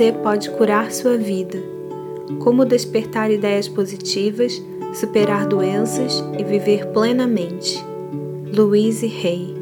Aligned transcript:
você 0.00 0.12
pode 0.12 0.48
curar 0.52 0.90
sua 0.90 1.18
vida. 1.18 1.62
Como 2.38 2.64
despertar 2.64 3.30
ideias 3.30 3.68
positivas, 3.68 4.58
superar 4.94 5.46
doenças 5.46 6.24
e 6.38 6.42
viver 6.42 6.86
plenamente. 6.86 7.84
Louise 8.50 9.04
Hay, 9.04 9.54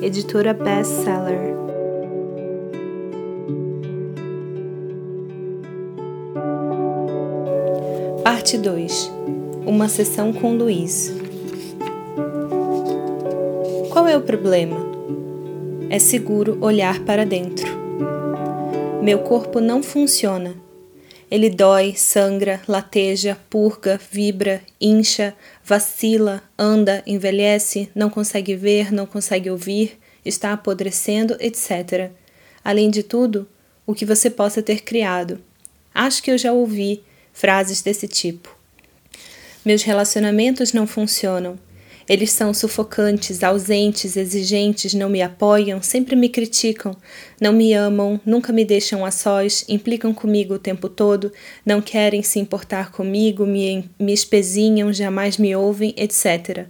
editora 0.00 0.54
Bestseller. 0.54 1.54
Parte 8.24 8.56
2 8.56 9.12
Uma 9.66 9.88
sessão 9.88 10.32
com 10.32 10.56
Luiz. 10.56 11.14
Qual 13.90 14.08
é 14.08 14.16
o 14.16 14.22
problema? 14.22 14.78
É 15.90 15.98
seguro 15.98 16.56
olhar 16.62 17.00
para 17.00 17.26
dentro. 17.26 17.79
Meu 19.02 19.20
corpo 19.20 19.60
não 19.60 19.82
funciona. 19.82 20.54
Ele 21.30 21.48
dói, 21.48 21.94
sangra, 21.96 22.60
lateja, 22.68 23.38
purga, 23.48 23.98
vibra, 24.10 24.60
incha, 24.78 25.34
vacila, 25.64 26.42
anda, 26.58 27.02
envelhece, 27.06 27.88
não 27.94 28.10
consegue 28.10 28.54
ver, 28.54 28.92
não 28.92 29.06
consegue 29.06 29.48
ouvir, 29.48 29.98
está 30.22 30.52
apodrecendo, 30.52 31.34
etc. 31.40 32.10
Além 32.62 32.90
de 32.90 33.02
tudo, 33.02 33.48
o 33.86 33.94
que 33.94 34.04
você 34.04 34.28
possa 34.28 34.62
ter 34.62 34.82
criado. 34.82 35.40
Acho 35.94 36.22
que 36.22 36.30
eu 36.30 36.36
já 36.36 36.52
ouvi 36.52 37.02
frases 37.32 37.80
desse 37.80 38.06
tipo. 38.06 38.54
Meus 39.64 39.82
relacionamentos 39.82 40.74
não 40.74 40.86
funcionam. 40.86 41.58
Eles 42.10 42.32
são 42.32 42.52
sufocantes, 42.52 43.44
ausentes, 43.44 44.16
exigentes, 44.16 44.94
não 44.94 45.08
me 45.08 45.22
apoiam, 45.22 45.80
sempre 45.80 46.16
me 46.16 46.28
criticam, 46.28 46.92
não 47.40 47.52
me 47.52 47.72
amam, 47.72 48.20
nunca 48.26 48.52
me 48.52 48.64
deixam 48.64 49.06
a 49.06 49.12
sós, 49.12 49.64
implicam 49.68 50.12
comigo 50.12 50.54
o 50.54 50.58
tempo 50.58 50.88
todo, 50.88 51.32
não 51.64 51.80
querem 51.80 52.20
se 52.20 52.40
importar 52.40 52.90
comigo, 52.90 53.46
me, 53.46 53.88
me 53.96 54.12
espezinham, 54.12 54.92
jamais 54.92 55.36
me 55.36 55.54
ouvem, 55.54 55.94
etc. 55.96 56.66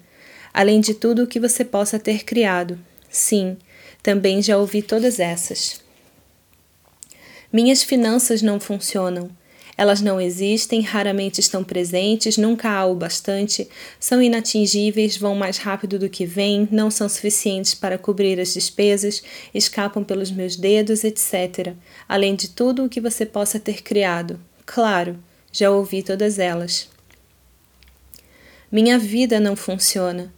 Além 0.53 0.79
de 0.79 0.93
tudo 0.93 1.23
o 1.23 1.27
que 1.27 1.41
você 1.41 1.65
possa 1.65 1.99
ter 1.99 2.23
criado. 2.23 2.79
Sim, 3.09 3.57
também 4.03 4.43
já 4.43 4.59
ouvi 4.59 4.83
todas 4.83 5.19
essas. 5.19 5.81
Minhas 7.51 7.83
finanças 7.83 8.43
não 8.43 8.61
funcionam. 8.61 9.31
Elas 9.81 10.03
não 10.03 10.21
existem, 10.21 10.83
raramente 10.83 11.41
estão 11.41 11.65
presentes, 11.65 12.37
nunca 12.37 12.69
há 12.69 12.85
o 12.85 12.95
bastante, 12.95 13.67
são 13.99 14.21
inatingíveis, 14.21 15.17
vão 15.17 15.35
mais 15.35 15.57
rápido 15.57 15.99
do 15.99 16.11
que 16.11 16.27
vêm, 16.27 16.69
não 16.71 16.91
são 16.91 17.09
suficientes 17.09 17.75
para 17.75 17.97
cobrir 17.97 18.39
as 18.39 18.53
despesas, 18.53 19.23
escapam 19.55 20.05
pelos 20.05 20.31
meus 20.31 20.55
dedos, 20.55 21.03
etc. 21.03 21.73
Além 22.07 22.35
de 22.35 22.51
tudo 22.51 22.85
o 22.85 22.91
que 22.91 23.01
você 23.01 23.25
possa 23.25 23.59
ter 23.59 23.83
criado. 23.83 24.39
Claro, 24.67 25.19
já 25.51 25.71
ouvi 25.71 26.03
todas 26.03 26.39
elas. 26.39 26.87
Minha 28.71 28.99
vida 28.99 29.41
não 29.41 29.57
funciona. 29.57 30.31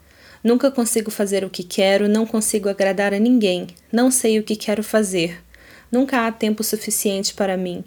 Nunca 0.44 0.70
consigo 0.70 1.10
fazer 1.10 1.44
o 1.44 1.50
que 1.50 1.64
quero, 1.64 2.08
não 2.08 2.24
consigo 2.24 2.68
agradar 2.68 3.12
a 3.12 3.18
ninguém, 3.18 3.66
não 3.92 4.08
sei 4.08 4.38
o 4.38 4.44
que 4.44 4.54
quero 4.54 4.84
fazer. 4.84 5.42
Nunca 5.90 6.28
há 6.28 6.30
tempo 6.30 6.62
suficiente 6.62 7.34
para 7.34 7.56
mim. 7.56 7.82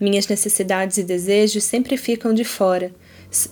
Minhas 0.00 0.26
necessidades 0.26 0.96
e 0.96 1.02
desejos 1.02 1.62
sempre 1.62 1.98
ficam 1.98 2.32
de 2.32 2.42
fora. 2.42 2.90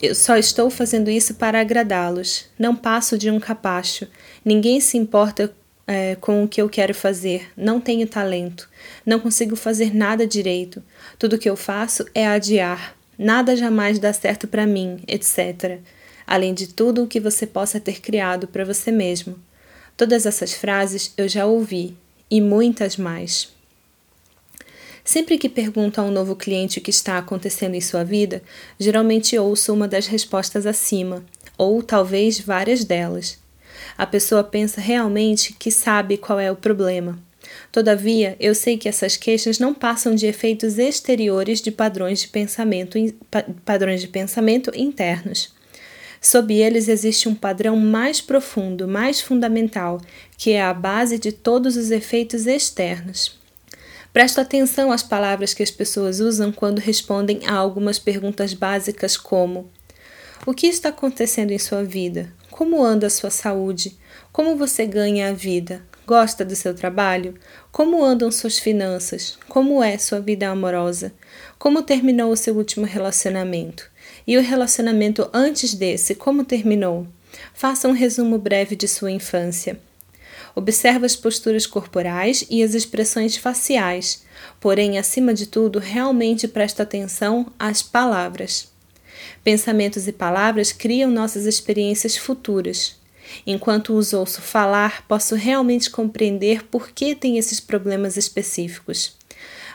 Eu 0.01 0.15
só 0.15 0.37
estou 0.37 0.71
fazendo 0.71 1.11
isso 1.11 1.35
para 1.35 1.61
agradá-los. 1.61 2.47
Não 2.59 2.75
passo 2.75 3.19
de 3.19 3.31
um 3.31 3.39
capacho. 3.39 4.09
Ninguém 4.43 4.81
se 4.81 4.97
importa 4.97 5.55
é, 5.87 6.17
com 6.17 6.43
o 6.43 6.49
que 6.49 6.61
eu 6.61 6.69
quero 6.69 6.95
fazer. 6.95 7.51
Não 7.55 7.81
tenho 7.81 8.07
talento. 8.07 8.69
Não 9.05 9.21
consigo 9.21 9.55
fazer 9.55 9.95
nada 9.95 10.27
direito. 10.27 10.83
Tudo 11.19 11.39
que 11.39 11.49
eu 11.49 11.57
faço 11.57 12.05
é 12.15 12.27
adiar. 12.27 12.97
Nada 13.19 13.55
jamais 13.55 13.99
dá 13.99 14.13
certo 14.13 14.49
para 14.49 14.67
mim, 14.67 15.01
etc. 15.07 15.81
Além 16.27 16.55
de 16.55 16.69
tudo 16.69 17.03
o 17.03 17.07
que 17.07 17.21
você 17.21 17.47
possa 17.47 17.79
ter 17.79 18.01
criado 18.01 18.49
para 18.49 18.65
você 18.65 18.91
mesmo. 18.91 19.39
Todas 19.97 20.25
essas 20.25 20.55
frases 20.55 21.13
eu 21.17 21.29
já 21.29 21.45
ouvi, 21.45 21.97
e 22.31 22.41
muitas 22.41 22.97
mais. 22.97 23.58
Sempre 25.09 25.39
que 25.39 25.49
pergunto 25.49 25.99
a 25.99 26.05
um 26.05 26.11
novo 26.11 26.37
cliente 26.37 26.79
o 26.79 26.83
que 26.83 26.91
está 26.91 27.17
acontecendo 27.17 27.75
em 27.75 27.81
sua 27.81 28.05
vida, 28.05 28.43
geralmente 28.79 29.39
ouço 29.39 29.73
uma 29.73 29.89
das 29.89 30.07
respostas 30.07 30.67
acima, 30.67 31.25
ou 31.57 31.83
talvez 31.83 32.39
várias 32.39 32.85
delas. 32.85 33.39
A 33.97 34.07
pessoa 34.07 34.45
pensa 34.45 34.83
realmente 34.83 35.55
que 35.55 35.71
sabe 35.71 36.19
qual 36.19 36.39
é 36.39 36.53
o 36.53 36.57
problema. 36.57 37.19
Todavia, 37.73 38.37
eu 38.39 38.55
sei 38.55 38.77
que 38.77 38.87
essas 38.87 39.17
queixas 39.17 39.59
não 39.59 39.73
passam 39.73 40.15
de 40.15 40.27
efeitos 40.27 40.77
exteriores 40.77 41.63
de 41.63 41.71
padrões 41.71 42.21
de 42.21 42.29
pensamento, 42.29 42.99
padrões 43.65 44.03
de 44.03 44.09
pensamento 44.09 44.71
internos. 44.77 45.55
Sob 46.21 46.53
eles 46.53 46.87
existe 46.87 47.31
um 47.31 47.35
padrão 47.35 47.79
mais 47.79 48.21
profundo, 48.21 48.87
mais 48.87 49.23
fundamental, 49.23 50.03
que 50.37 50.51
é 50.51 50.61
a 50.61 50.75
base 50.75 51.19
de 51.19 51.33
todos 51.33 51.79
os 51.79 51.91
efeitos 51.91 52.47
externos. 52.47 53.38
Presto 54.19 54.41
atenção 54.41 54.91
às 54.91 55.01
palavras 55.01 55.55
que 55.55 55.63
as 55.63 55.71
pessoas 55.71 56.19
usam 56.19 56.51
quando 56.51 56.81
respondem 56.81 57.43
a 57.47 57.53
algumas 57.53 58.01
perguntas 58.01 58.53
básicas 58.53 59.17
como: 59.17 59.71
O 60.45 60.53
que 60.53 60.67
está 60.67 60.89
acontecendo 60.89 61.53
em 61.53 61.59
sua 61.61 61.85
vida? 61.85 62.29
Como 62.51 62.85
anda 62.85 63.07
a 63.07 63.11
sua 63.11 63.31
saúde? 63.31 63.97
Como 64.33 64.57
você 64.57 64.85
ganha 64.87 65.29
a 65.29 65.33
vida? 65.33 65.83
Gosta 66.05 66.45
do 66.45 66.57
seu 66.57 66.75
trabalho? 66.75 67.35
Como 67.71 68.05
andam 68.05 68.29
suas 68.33 68.59
finanças? 68.59 69.39
Como 69.49 69.81
é 69.81 69.97
sua 69.97 70.19
vida 70.19 70.49
amorosa? 70.49 71.13
Como 71.57 71.85
terminou 71.85 72.33
o 72.33 72.37
seu 72.37 72.57
último 72.57 72.85
relacionamento? 72.85 73.89
E 74.27 74.37
o 74.37 74.43
relacionamento 74.43 75.31
antes 75.33 75.75
desse, 75.75 76.17
como 76.17 76.45
terminou? 76.45 77.07
Faça 77.55 77.87
um 77.87 77.93
resumo 77.93 78.37
breve 78.37 78.75
de 78.75 78.89
sua 78.89 79.13
infância. 79.13 79.79
Observa 80.59 81.07
as 81.07 81.15
posturas 81.15 81.69
corporais 81.69 82.45
e 82.51 82.65
as 82.65 82.75
expressões 82.75 83.37
faciais, 83.37 84.25
porém, 84.59 84.99
acima 84.99 85.33
de 85.33 85.47
tudo, 85.47 85.79
realmente 85.79 86.49
presta 86.49 86.83
atenção 86.83 87.47
às 87.57 87.81
palavras. 87.81 88.69
Pensamentos 89.45 90.09
e 90.09 90.13
palavras 90.13 90.73
criam 90.73 91.13
nossas 91.13 91.47
experiências 91.47 92.17
futuras. 92.17 92.97
Enquanto 93.47 93.95
os 93.95 94.13
ouço 94.13 94.43
falar, 94.43 95.07
posso 95.07 95.37
realmente 95.37 95.89
compreender 95.89 96.65
por 96.65 96.91
que 96.91 97.15
tem 97.15 97.39
esses 97.39 97.61
problemas 97.61 98.17
específicos. 98.17 99.17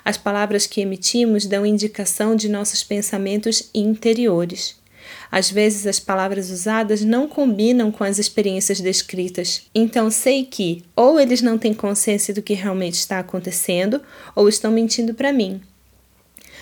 As 0.03 0.17
palavras 0.17 0.67
que 0.67 0.81
emitimos 0.81 1.45
dão 1.45 1.65
indicação 1.65 2.35
de 2.35 2.49
nossos 2.49 2.83
pensamentos 2.83 3.69
interiores. 3.73 4.75
Às 5.33 5.49
vezes 5.49 5.87
as 5.87 5.99
palavras 5.99 6.51
usadas 6.51 7.01
não 7.01 7.27
combinam 7.27 7.91
com 7.91 8.03
as 8.03 8.19
experiências 8.19 8.79
descritas. 8.79 9.63
Então 9.73 10.11
sei 10.11 10.45
que 10.45 10.83
ou 10.95 11.19
eles 11.19 11.41
não 11.41 11.57
têm 11.57 11.73
consciência 11.73 12.31
do 12.35 12.41
que 12.43 12.53
realmente 12.53 12.99
está 12.99 13.17
acontecendo 13.17 13.99
ou 14.35 14.47
estão 14.47 14.71
mentindo 14.71 15.15
para 15.15 15.33
mim. 15.33 15.59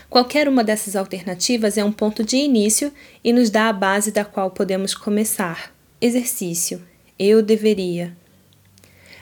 Qualquer 0.09 0.47
uma 0.47 0.63
dessas 0.63 0.95
alternativas 0.95 1.77
é 1.77 1.83
um 1.83 1.91
ponto 1.91 2.23
de 2.23 2.37
início 2.37 2.93
e 3.21 3.33
nos 3.33 3.49
dá 3.49 3.67
a 3.67 3.73
base 3.73 4.09
da 4.09 4.23
qual 4.23 4.49
podemos 4.49 4.95
começar. 4.95 5.75
Exercício. 5.99 6.81
Eu 7.19 7.41
deveria. 7.41 8.15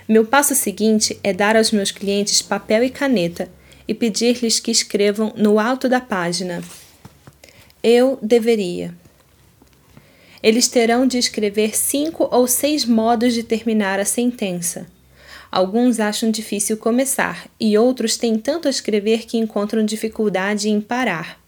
Meu 0.07 0.25
passo 0.25 0.53
seguinte 0.53 1.19
é 1.23 1.33
dar 1.33 1.57
aos 1.57 1.71
meus 1.71 1.89
clientes 1.89 2.39
papel 2.43 2.83
e 2.83 2.91
caneta 2.91 3.49
e 3.87 3.95
pedir-lhes 3.95 4.59
que 4.59 4.69
escrevam 4.69 5.33
no 5.35 5.57
alto 5.57 5.89
da 5.89 5.99
página: 5.99 6.61
Eu 7.81 8.19
deveria. 8.21 8.93
Eles 10.41 10.67
terão 10.67 11.05
de 11.05 11.17
escrever 11.17 11.77
cinco 11.77 12.27
ou 12.31 12.47
seis 12.47 12.85
modos 12.85 13.33
de 13.33 13.43
terminar 13.43 13.99
a 13.99 14.05
sentença. 14.05 14.87
Alguns 15.51 15.99
acham 15.99 16.29
difícil 16.29 16.77
começar 16.77 17.47
e 17.59 17.77
outros 17.77 18.17
têm 18.17 18.37
tanto 18.37 18.67
a 18.67 18.71
escrever 18.71 19.25
que 19.25 19.37
encontram 19.37 19.83
dificuldade 19.83 20.69
em 20.69 20.79
parar. 20.79 21.39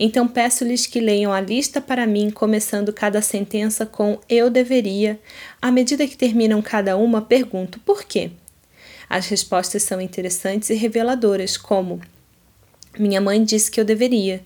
Então 0.00 0.26
peço-lhes 0.26 0.86
que 0.86 1.00
leiam 1.00 1.32
a 1.32 1.40
lista 1.40 1.80
para 1.80 2.06
mim, 2.06 2.30
começando 2.30 2.92
cada 2.92 3.20
sentença 3.20 3.84
com 3.84 4.18
eu 4.28 4.48
deveria. 4.48 5.20
À 5.60 5.70
medida 5.70 6.06
que 6.06 6.16
terminam 6.16 6.62
cada 6.62 6.96
uma, 6.96 7.20
pergunto 7.20 7.80
por 7.80 8.04
quê. 8.04 8.30
As 9.10 9.26
respostas 9.26 9.82
são 9.82 10.00
interessantes 10.00 10.70
e 10.70 10.74
reveladoras, 10.74 11.56
como: 11.56 12.00
Minha 12.98 13.20
mãe 13.20 13.42
disse 13.42 13.70
que 13.70 13.80
eu 13.80 13.84
deveria, 13.84 14.42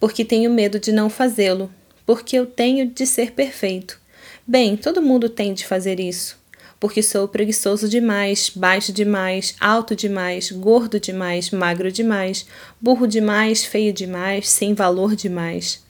porque 0.00 0.24
tenho 0.24 0.50
medo 0.50 0.80
de 0.80 0.90
não 0.90 1.08
fazê-lo, 1.08 1.70
porque 2.08 2.38
eu 2.38 2.46
tenho 2.46 2.86
de 2.86 3.06
ser 3.06 3.32
perfeito. 3.32 4.00
Bem, 4.46 4.78
todo 4.78 5.02
mundo 5.02 5.28
tem 5.28 5.52
de 5.52 5.66
fazer 5.66 6.00
isso. 6.00 6.38
Porque 6.80 7.02
sou 7.02 7.28
preguiçoso 7.28 7.86
demais, 7.86 8.48
baixo 8.48 8.94
demais, 8.94 9.54
alto 9.60 9.94
demais, 9.94 10.50
gordo 10.50 10.98
demais, 10.98 11.50
magro 11.50 11.92
demais, 11.92 12.46
burro 12.80 13.06
demais, 13.06 13.62
feio 13.62 13.92
demais, 13.92 14.48
sem 14.48 14.72
valor 14.72 15.14
demais. 15.14 15.84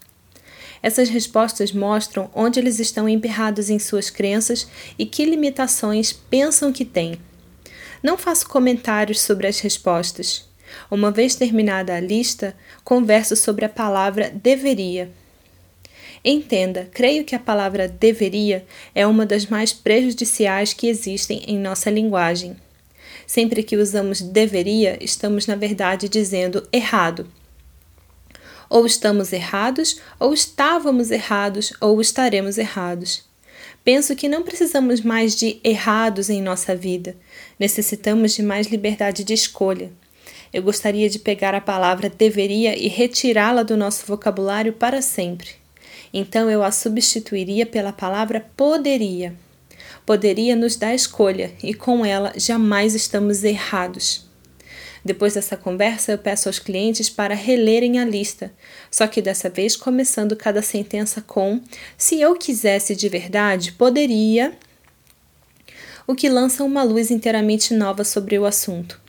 Essas 0.83 1.09
respostas 1.09 1.71
mostram 1.71 2.29
onde 2.35 2.59
eles 2.59 2.81
estão 2.81 3.09
emperrados 3.09 3.71
em 3.71 3.79
suas 3.79 4.11
crenças 4.11 4.67
e 4.99 5.07
que 5.07 5.25
limitações 5.25 6.13
pensam 6.13 6.73
que 6.73 6.85
têm. 6.85 7.21
Não 8.03 8.19
faço 8.19 8.49
comentários 8.49 9.21
sobre 9.21 9.47
as 9.47 9.61
respostas. 9.61 10.49
Uma 10.91 11.13
vez 11.13 11.37
terminada 11.37 11.95
a 11.95 12.01
lista, 12.01 12.57
converso 12.83 13.37
sobre 13.37 13.65
a 13.65 13.69
palavra 13.69 14.33
deveria. 14.35 15.13
Entenda, 16.25 16.89
creio 16.93 17.25
que 17.25 17.35
a 17.35 17.39
palavra 17.39 17.89
deveria 17.89 18.67
é 18.95 19.07
uma 19.07 19.25
das 19.25 19.47
mais 19.47 19.73
prejudiciais 19.73 20.73
que 20.73 20.89
existem 20.89 21.43
em 21.47 21.59
nossa 21.59 21.91
linguagem. 21.91 22.57
Sempre 23.27 23.63
que 23.63 23.77
usamos 23.77 24.21
deveria, 24.21 24.99
estamos 25.03 25.47
na 25.47 25.55
verdade 25.55 26.09
dizendo 26.09 26.67
errado. 26.73 27.29
Ou 28.69 28.85
estamos 28.85 29.33
errados, 29.33 30.01
ou 30.19 30.35
estávamos 30.35 31.11
errados, 31.11 31.73
ou 31.81 32.01
estaremos 32.01 32.59
errados. 32.59 33.25
Penso 33.85 34.15
que 34.15 34.29
não 34.29 34.43
precisamos 34.43 35.01
mais 35.01 35.35
de 35.35 35.61
errados 35.65 36.29
em 36.29 36.43
nossa 36.43 36.75
vida, 36.75 37.17
necessitamos 37.59 38.35
de 38.35 38.43
mais 38.43 38.67
liberdade 38.67 39.25
de 39.25 39.33
escolha. 39.33 39.91
Eu 40.53 40.63
gostaria 40.63 41.09
de 41.09 41.19
pegar 41.19 41.55
a 41.55 41.61
palavra 41.61 42.11
deveria 42.11 42.77
e 42.77 42.89
retirá-la 42.89 43.63
do 43.63 43.77
nosso 43.77 44.05
vocabulário 44.07 44.73
para 44.73 45.01
sempre. 45.01 45.51
Então 46.13 46.51
eu 46.51 46.63
a 46.63 46.71
substituiria 46.71 47.67
pela 47.67 47.93
palavra 47.93 48.47
poderia. 48.57 49.35
Poderia 50.07 50.57
nos 50.57 50.77
dar 50.77 50.95
escolha 50.95 51.53
e 51.63 51.75
com 51.75 52.05
ela 52.05 52.33
jamais 52.37 52.95
estamos 52.95 53.45
errados. 53.45 54.27
Depois 55.05 55.35
dessa 55.35 55.57
conversa, 55.57 56.13
eu 56.13 56.19
peço 56.19 56.49
aos 56.49 56.59
clientes 56.59 57.09
para 57.09 57.35
relerem 57.35 57.99
a 57.99 58.05
lista, 58.05 58.53
só 58.91 59.07
que 59.07 59.23
dessa 59.23 59.49
vez 59.49 59.77
começando 59.77 60.35
cada 60.37 60.61
sentença 60.61 61.21
com: 61.21 61.61
se 61.97 62.21
eu 62.21 62.35
quisesse 62.35 62.97
de 62.97 63.09
verdade, 63.09 63.73
poderia. 63.73 64.53
O 66.07 66.15
que 66.15 66.29
lança 66.29 66.65
uma 66.65 66.83
luz 66.83 67.11
inteiramente 67.11 67.75
nova 67.75 68.03
sobre 68.03 68.39
o 68.39 68.47
assunto. 68.47 69.01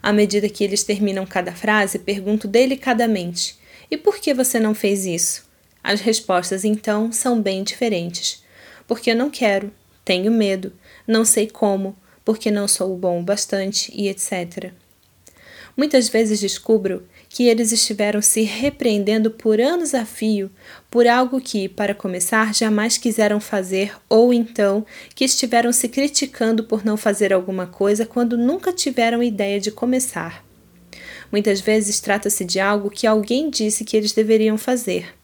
À 0.00 0.12
medida 0.12 0.48
que 0.48 0.62
eles 0.62 0.84
terminam 0.84 1.26
cada 1.26 1.52
frase, 1.52 1.98
pergunto 1.98 2.46
delicadamente: 2.46 3.58
E 3.90 3.96
por 3.96 4.18
que 4.18 4.32
você 4.32 4.58
não 4.60 4.74
fez 4.74 5.04
isso? 5.04 5.47
As 5.82 6.00
respostas 6.00 6.64
então 6.64 7.10
são 7.12 7.40
bem 7.40 7.62
diferentes. 7.62 8.42
Porque 8.86 9.14
não 9.14 9.30
quero, 9.30 9.72
tenho 10.04 10.32
medo, 10.32 10.72
não 11.06 11.24
sei 11.24 11.48
como, 11.48 11.96
porque 12.24 12.50
não 12.50 12.68
sou 12.68 12.96
bom 12.96 13.20
o 13.20 13.22
bastante 13.22 13.92
e 13.94 14.08
etc. 14.08 14.72
Muitas 15.76 16.08
vezes 16.08 16.40
descubro 16.40 17.06
que 17.28 17.46
eles 17.46 17.70
estiveram 17.70 18.20
se 18.20 18.42
repreendendo 18.42 19.30
por 19.30 19.60
anos 19.60 19.94
a 19.94 20.04
fio 20.04 20.50
por 20.90 21.06
algo 21.06 21.40
que, 21.40 21.68
para 21.68 21.94
começar, 21.94 22.52
jamais 22.52 22.98
quiseram 22.98 23.38
fazer, 23.38 23.94
ou 24.08 24.32
então 24.32 24.84
que 25.14 25.24
estiveram 25.24 25.72
se 25.72 25.88
criticando 25.88 26.64
por 26.64 26.84
não 26.84 26.96
fazer 26.96 27.32
alguma 27.32 27.66
coisa 27.66 28.04
quando 28.04 28.36
nunca 28.36 28.72
tiveram 28.72 29.22
ideia 29.22 29.60
de 29.60 29.70
começar. 29.70 30.44
Muitas 31.30 31.60
vezes 31.60 32.00
trata-se 32.00 32.44
de 32.44 32.58
algo 32.58 32.90
que 32.90 33.06
alguém 33.06 33.50
disse 33.50 33.84
que 33.84 33.96
eles 33.96 34.12
deveriam 34.12 34.56
fazer. 34.56 35.17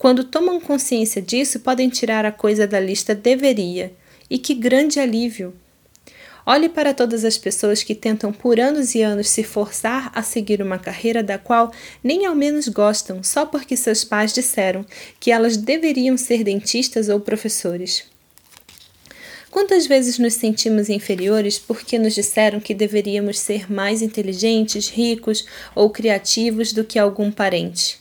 Quando 0.00 0.24
tomam 0.24 0.58
consciência 0.58 1.20
disso, 1.20 1.60
podem 1.60 1.90
tirar 1.90 2.24
a 2.24 2.32
coisa 2.32 2.66
da 2.66 2.80
lista 2.80 3.14
deveria. 3.14 3.92
E 4.30 4.38
que 4.38 4.54
grande 4.54 4.98
alívio! 4.98 5.54
Olhe 6.46 6.70
para 6.70 6.94
todas 6.94 7.22
as 7.22 7.36
pessoas 7.36 7.82
que 7.82 7.94
tentam 7.94 8.32
por 8.32 8.58
anos 8.58 8.94
e 8.94 9.02
anos 9.02 9.28
se 9.28 9.44
forçar 9.44 10.10
a 10.14 10.22
seguir 10.22 10.62
uma 10.62 10.78
carreira 10.78 11.22
da 11.22 11.36
qual 11.36 11.70
nem 12.02 12.24
ao 12.24 12.34
menos 12.34 12.66
gostam, 12.66 13.22
só 13.22 13.44
porque 13.44 13.76
seus 13.76 14.02
pais 14.02 14.32
disseram 14.32 14.86
que 15.20 15.30
elas 15.30 15.58
deveriam 15.58 16.16
ser 16.16 16.42
dentistas 16.42 17.10
ou 17.10 17.20
professores. 17.20 18.04
Quantas 19.50 19.86
vezes 19.86 20.18
nos 20.18 20.32
sentimos 20.32 20.88
inferiores 20.88 21.58
porque 21.58 21.98
nos 21.98 22.14
disseram 22.14 22.58
que 22.58 22.72
deveríamos 22.72 23.38
ser 23.38 23.70
mais 23.70 24.00
inteligentes, 24.00 24.88
ricos 24.88 25.44
ou 25.74 25.90
criativos 25.90 26.72
do 26.72 26.84
que 26.84 26.98
algum 26.98 27.30
parente? 27.30 28.00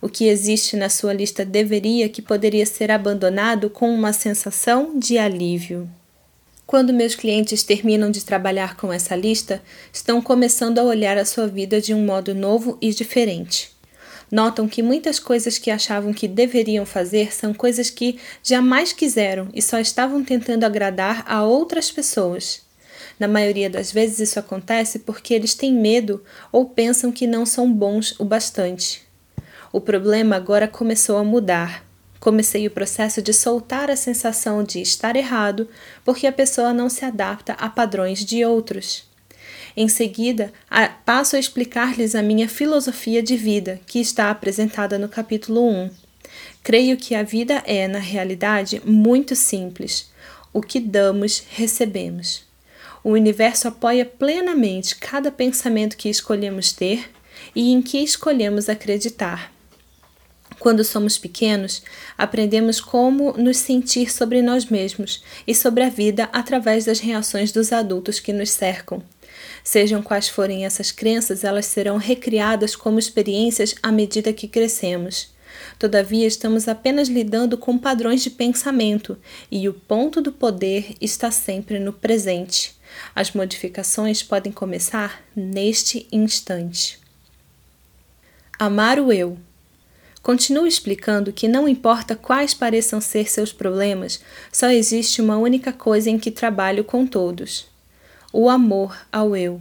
O 0.00 0.08
que 0.08 0.28
existe 0.28 0.76
na 0.76 0.88
sua 0.88 1.12
lista 1.12 1.44
deveria 1.44 2.08
que 2.08 2.22
poderia 2.22 2.64
ser 2.64 2.90
abandonado 2.90 3.68
com 3.68 3.92
uma 3.92 4.12
sensação 4.12 4.96
de 4.96 5.18
alívio. 5.18 5.88
Quando 6.64 6.92
meus 6.92 7.14
clientes 7.14 7.62
terminam 7.62 8.10
de 8.10 8.24
trabalhar 8.24 8.76
com 8.76 8.92
essa 8.92 9.16
lista, 9.16 9.60
estão 9.92 10.20
começando 10.22 10.78
a 10.78 10.84
olhar 10.84 11.18
a 11.18 11.24
sua 11.24 11.48
vida 11.48 11.80
de 11.80 11.94
um 11.94 12.04
modo 12.04 12.34
novo 12.34 12.78
e 12.80 12.90
diferente. 12.90 13.72
Notam 14.30 14.68
que 14.68 14.82
muitas 14.82 15.18
coisas 15.18 15.56
que 15.56 15.70
achavam 15.70 16.12
que 16.12 16.28
deveriam 16.28 16.84
fazer 16.84 17.32
são 17.34 17.54
coisas 17.54 17.88
que 17.88 18.18
jamais 18.42 18.92
quiseram 18.92 19.48
e 19.54 19.62
só 19.62 19.80
estavam 19.80 20.22
tentando 20.22 20.64
agradar 20.64 21.24
a 21.26 21.42
outras 21.42 21.90
pessoas. 21.90 22.60
Na 23.18 23.26
maioria 23.26 23.70
das 23.70 23.90
vezes 23.90 24.20
isso 24.20 24.38
acontece 24.38 25.00
porque 25.00 25.32
eles 25.32 25.54
têm 25.54 25.72
medo 25.72 26.22
ou 26.52 26.66
pensam 26.66 27.10
que 27.10 27.26
não 27.26 27.46
são 27.46 27.72
bons 27.72 28.14
o 28.20 28.24
bastante. 28.24 29.07
O 29.70 29.80
problema 29.80 30.36
agora 30.36 30.66
começou 30.66 31.18
a 31.18 31.24
mudar. 31.24 31.84
Comecei 32.18 32.66
o 32.66 32.70
processo 32.70 33.20
de 33.20 33.32
soltar 33.32 33.90
a 33.90 33.96
sensação 33.96 34.64
de 34.64 34.80
estar 34.80 35.14
errado 35.14 35.68
porque 36.04 36.26
a 36.26 36.32
pessoa 36.32 36.72
não 36.72 36.88
se 36.88 37.04
adapta 37.04 37.52
a 37.52 37.68
padrões 37.68 38.24
de 38.24 38.44
outros. 38.44 39.06
Em 39.76 39.86
seguida, 39.86 40.52
passo 41.04 41.36
a 41.36 41.38
explicar-lhes 41.38 42.14
a 42.14 42.22
minha 42.22 42.48
filosofia 42.48 43.22
de 43.22 43.36
vida, 43.36 43.78
que 43.86 44.00
está 44.00 44.30
apresentada 44.30 44.98
no 44.98 45.08
capítulo 45.08 45.68
1. 45.68 45.90
Creio 46.64 46.96
que 46.96 47.14
a 47.14 47.22
vida 47.22 47.62
é, 47.64 47.86
na 47.86 48.00
realidade, 48.00 48.82
muito 48.84 49.36
simples. 49.36 50.10
O 50.52 50.60
que 50.60 50.80
damos, 50.80 51.44
recebemos. 51.50 52.42
O 53.04 53.10
universo 53.10 53.68
apoia 53.68 54.04
plenamente 54.04 54.96
cada 54.96 55.30
pensamento 55.30 55.96
que 55.96 56.08
escolhemos 56.08 56.72
ter 56.72 57.10
e 57.54 57.72
em 57.72 57.80
que 57.80 57.98
escolhemos 57.98 58.68
acreditar. 58.68 59.52
Quando 60.58 60.82
somos 60.82 61.16
pequenos, 61.16 61.82
aprendemos 62.16 62.80
como 62.80 63.32
nos 63.32 63.58
sentir 63.58 64.12
sobre 64.12 64.42
nós 64.42 64.66
mesmos 64.66 65.22
e 65.46 65.54
sobre 65.54 65.84
a 65.84 65.88
vida 65.88 66.28
através 66.32 66.84
das 66.84 66.98
reações 66.98 67.52
dos 67.52 67.72
adultos 67.72 68.18
que 68.18 68.32
nos 68.32 68.50
cercam. 68.50 69.02
Sejam 69.62 70.02
quais 70.02 70.28
forem 70.28 70.64
essas 70.64 70.90
crenças, 70.90 71.44
elas 71.44 71.66
serão 71.66 71.96
recriadas 71.96 72.74
como 72.74 72.98
experiências 72.98 73.74
à 73.82 73.92
medida 73.92 74.32
que 74.32 74.48
crescemos. 74.48 75.32
Todavia, 75.78 76.26
estamos 76.26 76.68
apenas 76.68 77.08
lidando 77.08 77.56
com 77.56 77.78
padrões 77.78 78.22
de 78.22 78.30
pensamento 78.30 79.16
e 79.50 79.68
o 79.68 79.74
ponto 79.74 80.20
do 80.20 80.32
poder 80.32 80.94
está 81.00 81.30
sempre 81.30 81.78
no 81.78 81.92
presente. 81.92 82.76
As 83.14 83.32
modificações 83.32 84.22
podem 84.22 84.52
começar 84.52 85.22
neste 85.36 86.06
instante. 86.10 86.98
Amar 88.58 88.98
o 88.98 89.12
eu. 89.12 89.38
Continuo 90.22 90.66
explicando 90.66 91.32
que 91.32 91.48
não 91.48 91.68
importa 91.68 92.16
quais 92.16 92.52
pareçam 92.52 93.00
ser 93.00 93.30
seus 93.30 93.52
problemas, 93.52 94.20
só 94.52 94.68
existe 94.68 95.22
uma 95.22 95.38
única 95.38 95.72
coisa 95.72 96.10
em 96.10 96.18
que 96.18 96.30
trabalho 96.30 96.84
com 96.84 97.06
todos: 97.06 97.66
o 98.32 98.48
amor 98.48 98.96
ao 99.10 99.36
eu. 99.36 99.60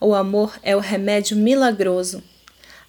O 0.00 0.14
amor 0.14 0.58
é 0.62 0.74
o 0.74 0.80
remédio 0.80 1.36
milagroso. 1.36 2.22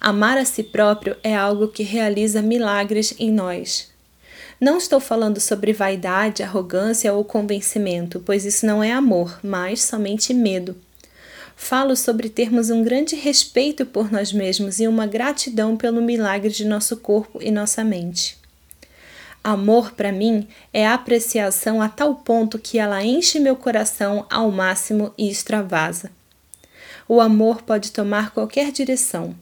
Amar 0.00 0.36
a 0.38 0.44
si 0.44 0.62
próprio 0.62 1.16
é 1.22 1.34
algo 1.34 1.68
que 1.68 1.82
realiza 1.82 2.42
milagres 2.42 3.14
em 3.18 3.30
nós. 3.30 3.90
Não 4.60 4.78
estou 4.78 5.00
falando 5.00 5.38
sobre 5.38 5.72
vaidade, 5.72 6.42
arrogância 6.42 7.12
ou 7.12 7.24
convencimento, 7.24 8.20
pois 8.20 8.44
isso 8.44 8.66
não 8.66 8.82
é 8.82 8.92
amor, 8.92 9.38
mas 9.42 9.82
somente 9.82 10.32
medo 10.32 10.76
falo 11.56 11.96
sobre 11.96 12.28
termos 12.28 12.68
um 12.68 12.84
grande 12.84 13.16
respeito 13.16 13.86
por 13.86 14.12
nós 14.12 14.32
mesmos 14.32 14.78
e 14.78 14.86
uma 14.86 15.06
gratidão 15.06 15.76
pelo 15.76 16.02
milagre 16.02 16.50
de 16.50 16.66
nosso 16.66 16.98
corpo 16.98 17.42
e 17.42 17.50
nossa 17.50 17.82
mente. 17.82 18.38
Amor, 19.42 19.92
para 19.92 20.12
mim, 20.12 20.46
é 20.72 20.86
apreciação 20.86 21.80
a 21.80 21.88
tal 21.88 22.16
ponto 22.16 22.58
que 22.58 22.78
ela 22.78 23.02
enche 23.02 23.40
meu 23.40 23.56
coração 23.56 24.26
ao 24.28 24.50
máximo 24.50 25.14
e 25.16 25.30
extravasa. 25.30 26.10
O 27.08 27.20
amor 27.20 27.62
pode 27.62 27.92
tomar 27.92 28.32
qualquer 28.32 28.70
direção. 28.70 29.34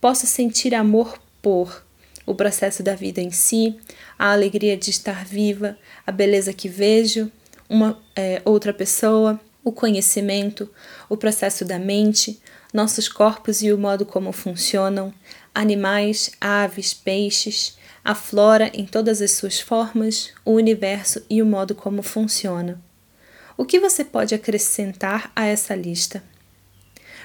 Posso 0.00 0.26
sentir 0.26 0.74
amor 0.74 1.18
por 1.40 1.84
o 2.26 2.34
processo 2.34 2.82
da 2.82 2.94
vida 2.94 3.20
em 3.20 3.30
si, 3.30 3.78
a 4.18 4.32
alegria 4.32 4.76
de 4.76 4.90
estar 4.90 5.24
viva, 5.24 5.78
a 6.06 6.12
beleza 6.12 6.52
que 6.52 6.68
vejo, 6.68 7.30
uma 7.68 7.98
é, 8.16 8.42
outra 8.44 8.72
pessoa, 8.72 9.40
o 9.64 9.72
conhecimento, 9.72 10.70
o 11.08 11.16
processo 11.16 11.64
da 11.64 11.78
mente, 11.78 12.40
nossos 12.72 13.08
corpos 13.08 13.62
e 13.62 13.72
o 13.72 13.78
modo 13.78 14.06
como 14.06 14.32
funcionam, 14.32 15.12
animais, 15.54 16.30
aves, 16.40 16.94
peixes, 16.94 17.78
a 18.04 18.14
flora 18.14 18.70
em 18.72 18.86
todas 18.86 19.20
as 19.20 19.32
suas 19.32 19.60
formas, 19.60 20.32
o 20.44 20.52
universo 20.52 21.22
e 21.28 21.42
o 21.42 21.46
modo 21.46 21.74
como 21.74 22.02
funciona. 22.02 22.80
O 23.56 23.64
que 23.64 23.78
você 23.78 24.04
pode 24.04 24.34
acrescentar 24.34 25.30
a 25.36 25.44
essa 25.44 25.74
lista? 25.74 26.22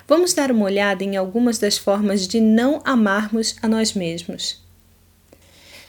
Vamos 0.08 0.34
dar 0.34 0.51
uma 0.51 0.65
olhada 0.65 1.04
em 1.04 1.15
algumas 1.15 1.58
das 1.58 1.77
formas 1.77 2.27
de 2.27 2.39
não 2.42 2.82
amarmos 2.84 3.56
a 3.62 3.68
nós 3.68 3.94
mesmos. 3.94 4.62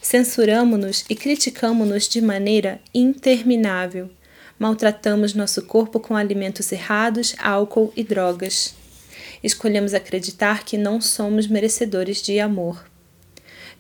Censuramos-nos 0.01 1.05
e 1.11 1.17
criticamos-nos 1.17 2.09
de 2.09 2.23
maneira 2.23 2.81
interminável 2.95 4.09
maltratamos 4.59 5.35
nosso 5.35 5.63
corpo 5.63 6.01
com 6.01 6.17
alimentos 6.17 6.73
errados, 6.73 7.35
álcool 7.39 7.93
e 7.97 8.03
drogas. 8.03 8.75
escolhemos 9.43 9.95
acreditar 9.95 10.65
que 10.65 10.79
não 10.79 11.01
somos 11.01 11.47
merecedores 11.47 12.23
de 12.23 12.41
amor. 12.41 12.85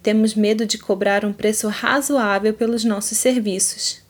Temos 0.02 0.35
medo 0.35 0.66
de 0.66 0.78
cobrar 0.78 1.25
um 1.25 1.33
preço 1.33 1.66
razoável 1.68 2.54
pelos 2.54 2.85
nossos 2.85 3.18
serviços. 3.18 4.00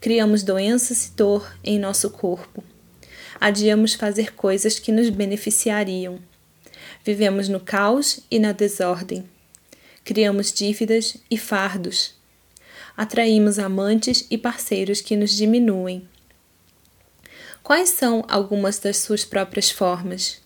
Criamos 0.00 0.42
doenças 0.42 1.06
e 1.06 1.12
dor 1.12 1.56
em 1.62 1.78
nosso 1.78 2.10
corpo. 2.10 2.64
Adiamos 3.38 3.94
fazer 3.94 4.34
coisas 4.34 4.78
que 4.78 4.90
nos 4.90 5.10
beneficiariam. 5.10 6.18
Vivemos 7.04 7.48
no 7.48 7.60
caos 7.60 8.20
e 8.30 8.38
na 8.38 8.52
desordem. 8.52 9.24
Criamos 10.04 10.52
dívidas 10.52 11.16
e 11.30 11.38
fardos. 11.38 12.19
Atraímos 13.00 13.58
amantes 13.58 14.26
e 14.30 14.36
parceiros 14.36 15.00
que 15.00 15.16
nos 15.16 15.30
diminuem. 15.30 16.06
Quais 17.62 17.88
são 17.88 18.26
algumas 18.28 18.78
das 18.78 18.98
suas 18.98 19.24
próprias 19.24 19.70
formas? 19.70 20.42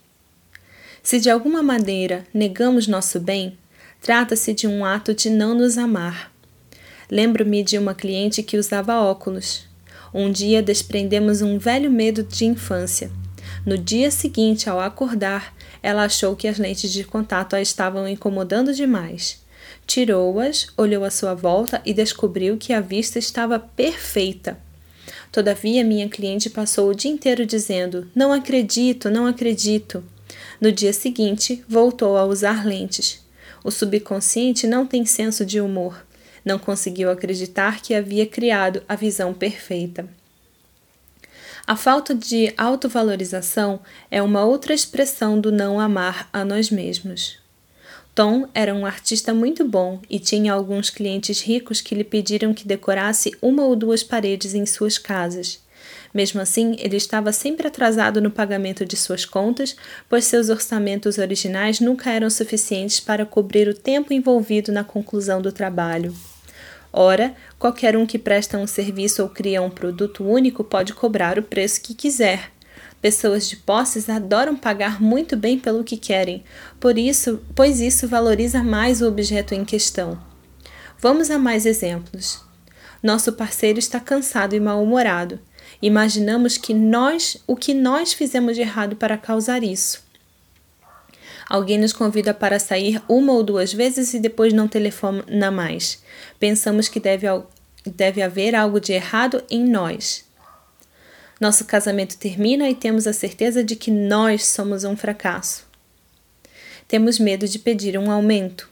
Se 1.02 1.18
de 1.18 1.28
alguma 1.28 1.64
maneira 1.64 2.24
negamos 2.32 2.86
nosso 2.86 3.18
bem, 3.18 3.58
trata-se 4.00 4.54
de 4.54 4.68
um 4.68 4.84
ato 4.84 5.12
de 5.12 5.30
não 5.30 5.52
nos 5.52 5.76
amar. 5.76 6.32
Lembro-me 7.10 7.64
de 7.64 7.76
uma 7.76 7.92
cliente 7.92 8.40
que 8.40 8.56
usava 8.56 9.02
óculos. 9.02 9.66
Um 10.14 10.30
dia 10.30 10.62
desprendemos 10.62 11.42
um 11.42 11.58
velho 11.58 11.90
medo 11.90 12.22
de 12.22 12.44
infância. 12.44 13.10
No 13.66 13.76
dia 13.76 14.12
seguinte, 14.12 14.70
ao 14.70 14.78
acordar, 14.78 15.52
ela 15.82 16.04
achou 16.04 16.36
que 16.36 16.46
as 16.46 16.56
lentes 16.56 16.92
de 16.92 17.02
contato 17.02 17.56
a 17.56 17.60
estavam 17.60 18.06
incomodando 18.06 18.72
demais. 18.72 19.42
Tirou-as, 19.86 20.68
olhou 20.76 21.04
à 21.04 21.10
sua 21.10 21.34
volta 21.34 21.80
e 21.84 21.92
descobriu 21.92 22.56
que 22.56 22.72
a 22.72 22.80
vista 22.80 23.18
estava 23.18 23.58
perfeita. 23.58 24.58
Todavia, 25.30 25.84
minha 25.84 26.08
cliente 26.08 26.48
passou 26.48 26.88
o 26.88 26.94
dia 26.94 27.10
inteiro 27.10 27.44
dizendo: 27.44 28.08
Não 28.14 28.32
acredito, 28.32 29.10
não 29.10 29.26
acredito. 29.26 30.02
No 30.60 30.72
dia 30.72 30.92
seguinte, 30.92 31.64
voltou 31.68 32.16
a 32.16 32.24
usar 32.24 32.64
lentes. 32.64 33.22
O 33.62 33.70
subconsciente 33.70 34.66
não 34.66 34.86
tem 34.86 35.04
senso 35.04 35.44
de 35.44 35.60
humor. 35.60 36.04
Não 36.44 36.58
conseguiu 36.58 37.10
acreditar 37.10 37.80
que 37.80 37.94
havia 37.94 38.26
criado 38.26 38.82
a 38.88 38.94
visão 38.94 39.32
perfeita. 39.32 40.08
A 41.66 41.76
falta 41.76 42.14
de 42.14 42.52
autovalorização 42.58 43.80
é 44.10 44.20
uma 44.20 44.44
outra 44.44 44.74
expressão 44.74 45.40
do 45.40 45.50
não 45.50 45.80
amar 45.80 46.28
a 46.30 46.44
nós 46.44 46.70
mesmos. 46.70 47.38
Tom 48.14 48.46
era 48.54 48.72
um 48.72 48.86
artista 48.86 49.34
muito 49.34 49.66
bom 49.66 50.00
e 50.08 50.20
tinha 50.20 50.52
alguns 50.52 50.88
clientes 50.88 51.40
ricos 51.40 51.80
que 51.80 51.96
lhe 51.96 52.04
pediram 52.04 52.54
que 52.54 52.66
decorasse 52.66 53.36
uma 53.42 53.64
ou 53.64 53.74
duas 53.74 54.04
paredes 54.04 54.54
em 54.54 54.64
suas 54.64 54.98
casas. 54.98 55.60
Mesmo 56.14 56.40
assim, 56.40 56.76
ele 56.78 56.96
estava 56.96 57.32
sempre 57.32 57.66
atrasado 57.66 58.20
no 58.20 58.30
pagamento 58.30 58.86
de 58.86 58.96
suas 58.96 59.24
contas, 59.24 59.74
pois 60.08 60.24
seus 60.24 60.48
orçamentos 60.48 61.18
originais 61.18 61.80
nunca 61.80 62.08
eram 62.08 62.30
suficientes 62.30 63.00
para 63.00 63.26
cobrir 63.26 63.66
o 63.66 63.74
tempo 63.74 64.12
envolvido 64.12 64.70
na 64.70 64.84
conclusão 64.84 65.42
do 65.42 65.50
trabalho. 65.50 66.14
Ora, 66.92 67.34
qualquer 67.58 67.96
um 67.96 68.06
que 68.06 68.20
presta 68.20 68.56
um 68.56 68.68
serviço 68.68 69.24
ou 69.24 69.28
cria 69.28 69.60
um 69.60 69.68
produto 69.68 70.22
único 70.22 70.62
pode 70.62 70.94
cobrar 70.94 71.36
o 71.36 71.42
preço 71.42 71.80
que 71.80 71.92
quiser. 71.92 72.53
Pessoas 73.04 73.46
de 73.50 73.56
posses 73.58 74.08
adoram 74.08 74.56
pagar 74.56 74.98
muito 74.98 75.36
bem 75.36 75.58
pelo 75.58 75.84
que 75.84 75.94
querem, 75.94 76.42
por 76.80 76.96
isso, 76.96 77.38
pois 77.54 77.78
isso 77.78 78.08
valoriza 78.08 78.62
mais 78.62 79.02
o 79.02 79.06
objeto 79.06 79.54
em 79.54 79.62
questão. 79.62 80.18
Vamos 80.98 81.30
a 81.30 81.38
mais 81.38 81.66
exemplos. 81.66 82.40
Nosso 83.02 83.34
parceiro 83.34 83.78
está 83.78 84.00
cansado 84.00 84.56
e 84.56 84.58
mal-humorado. 84.58 85.38
Imaginamos 85.82 86.56
que 86.56 86.72
nós, 86.72 87.36
o 87.46 87.54
que 87.54 87.74
nós 87.74 88.14
fizemos 88.14 88.56
de 88.56 88.62
errado 88.62 88.96
para 88.96 89.18
causar 89.18 89.62
isso. 89.62 90.02
Alguém 91.46 91.76
nos 91.76 91.92
convida 91.92 92.32
para 92.32 92.58
sair 92.58 93.02
uma 93.06 93.34
ou 93.34 93.42
duas 93.42 93.70
vezes 93.70 94.14
e 94.14 94.18
depois 94.18 94.54
não 94.54 94.66
telefona 94.66 95.50
mais. 95.50 96.02
Pensamos 96.40 96.88
que 96.88 96.98
deve, 96.98 97.26
deve 97.84 98.22
haver 98.22 98.54
algo 98.54 98.80
de 98.80 98.94
errado 98.94 99.44
em 99.50 99.62
nós. 99.62 100.23
Nosso 101.44 101.66
casamento 101.66 102.16
termina 102.16 102.70
e 102.70 102.74
temos 102.74 103.06
a 103.06 103.12
certeza 103.12 103.62
de 103.62 103.76
que 103.76 103.90
nós 103.90 104.46
somos 104.46 104.82
um 104.82 104.96
fracasso. 104.96 105.66
Temos 106.88 107.18
medo 107.18 107.46
de 107.46 107.58
pedir 107.58 107.98
um 107.98 108.10
aumento. 108.10 108.66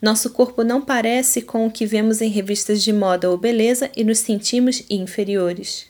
Nosso 0.00 0.30
corpo 0.30 0.64
não 0.64 0.80
parece 0.80 1.42
com 1.42 1.66
o 1.66 1.70
que 1.70 1.84
vemos 1.84 2.22
em 2.22 2.30
revistas 2.30 2.82
de 2.82 2.90
moda 2.90 3.28
ou 3.28 3.36
beleza 3.36 3.90
e 3.94 4.02
nos 4.02 4.20
sentimos 4.20 4.82
inferiores. 4.88 5.84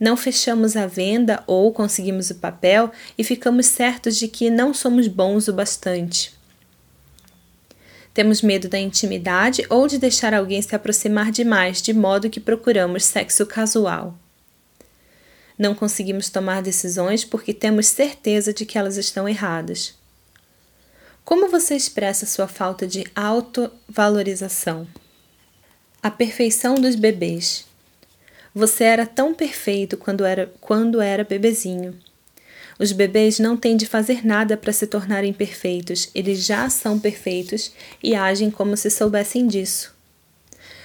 Não 0.00 0.16
fechamos 0.16 0.74
a 0.74 0.88
venda 0.88 1.44
ou 1.46 1.72
conseguimos 1.72 2.28
o 2.28 2.34
papel 2.34 2.90
e 3.16 3.22
ficamos 3.22 3.66
certos 3.66 4.16
de 4.16 4.26
que 4.26 4.50
não 4.50 4.74
somos 4.74 5.06
bons 5.06 5.46
o 5.46 5.52
bastante. 5.52 6.35
Temos 8.16 8.40
medo 8.40 8.66
da 8.66 8.78
intimidade 8.78 9.66
ou 9.68 9.86
de 9.86 9.98
deixar 9.98 10.32
alguém 10.32 10.62
se 10.62 10.74
aproximar 10.74 11.30
demais, 11.30 11.82
de 11.82 11.92
modo 11.92 12.30
que 12.30 12.40
procuramos 12.40 13.04
sexo 13.04 13.44
casual. 13.44 14.18
Não 15.58 15.74
conseguimos 15.74 16.30
tomar 16.30 16.62
decisões 16.62 17.26
porque 17.26 17.52
temos 17.52 17.88
certeza 17.88 18.54
de 18.54 18.64
que 18.64 18.78
elas 18.78 18.96
estão 18.96 19.28
erradas. 19.28 19.98
Como 21.26 21.50
você 21.50 21.76
expressa 21.76 22.24
sua 22.24 22.48
falta 22.48 22.86
de 22.86 23.04
autovalorização? 23.14 24.88
A 26.02 26.10
perfeição 26.10 26.76
dos 26.76 26.94
bebês. 26.94 27.66
Você 28.54 28.84
era 28.84 29.04
tão 29.04 29.34
perfeito 29.34 29.98
quando 29.98 30.24
era, 30.24 30.50
quando 30.58 31.02
era 31.02 31.22
bebezinho. 31.22 31.94
Os 32.78 32.92
bebês 32.92 33.38
não 33.38 33.56
têm 33.56 33.76
de 33.76 33.86
fazer 33.86 34.24
nada 34.24 34.56
para 34.56 34.72
se 34.72 34.86
tornarem 34.86 35.32
perfeitos, 35.32 36.10
eles 36.14 36.44
já 36.44 36.68
são 36.68 36.98
perfeitos 36.98 37.72
e 38.02 38.14
agem 38.14 38.50
como 38.50 38.76
se 38.76 38.90
soubessem 38.90 39.46
disso. 39.46 39.94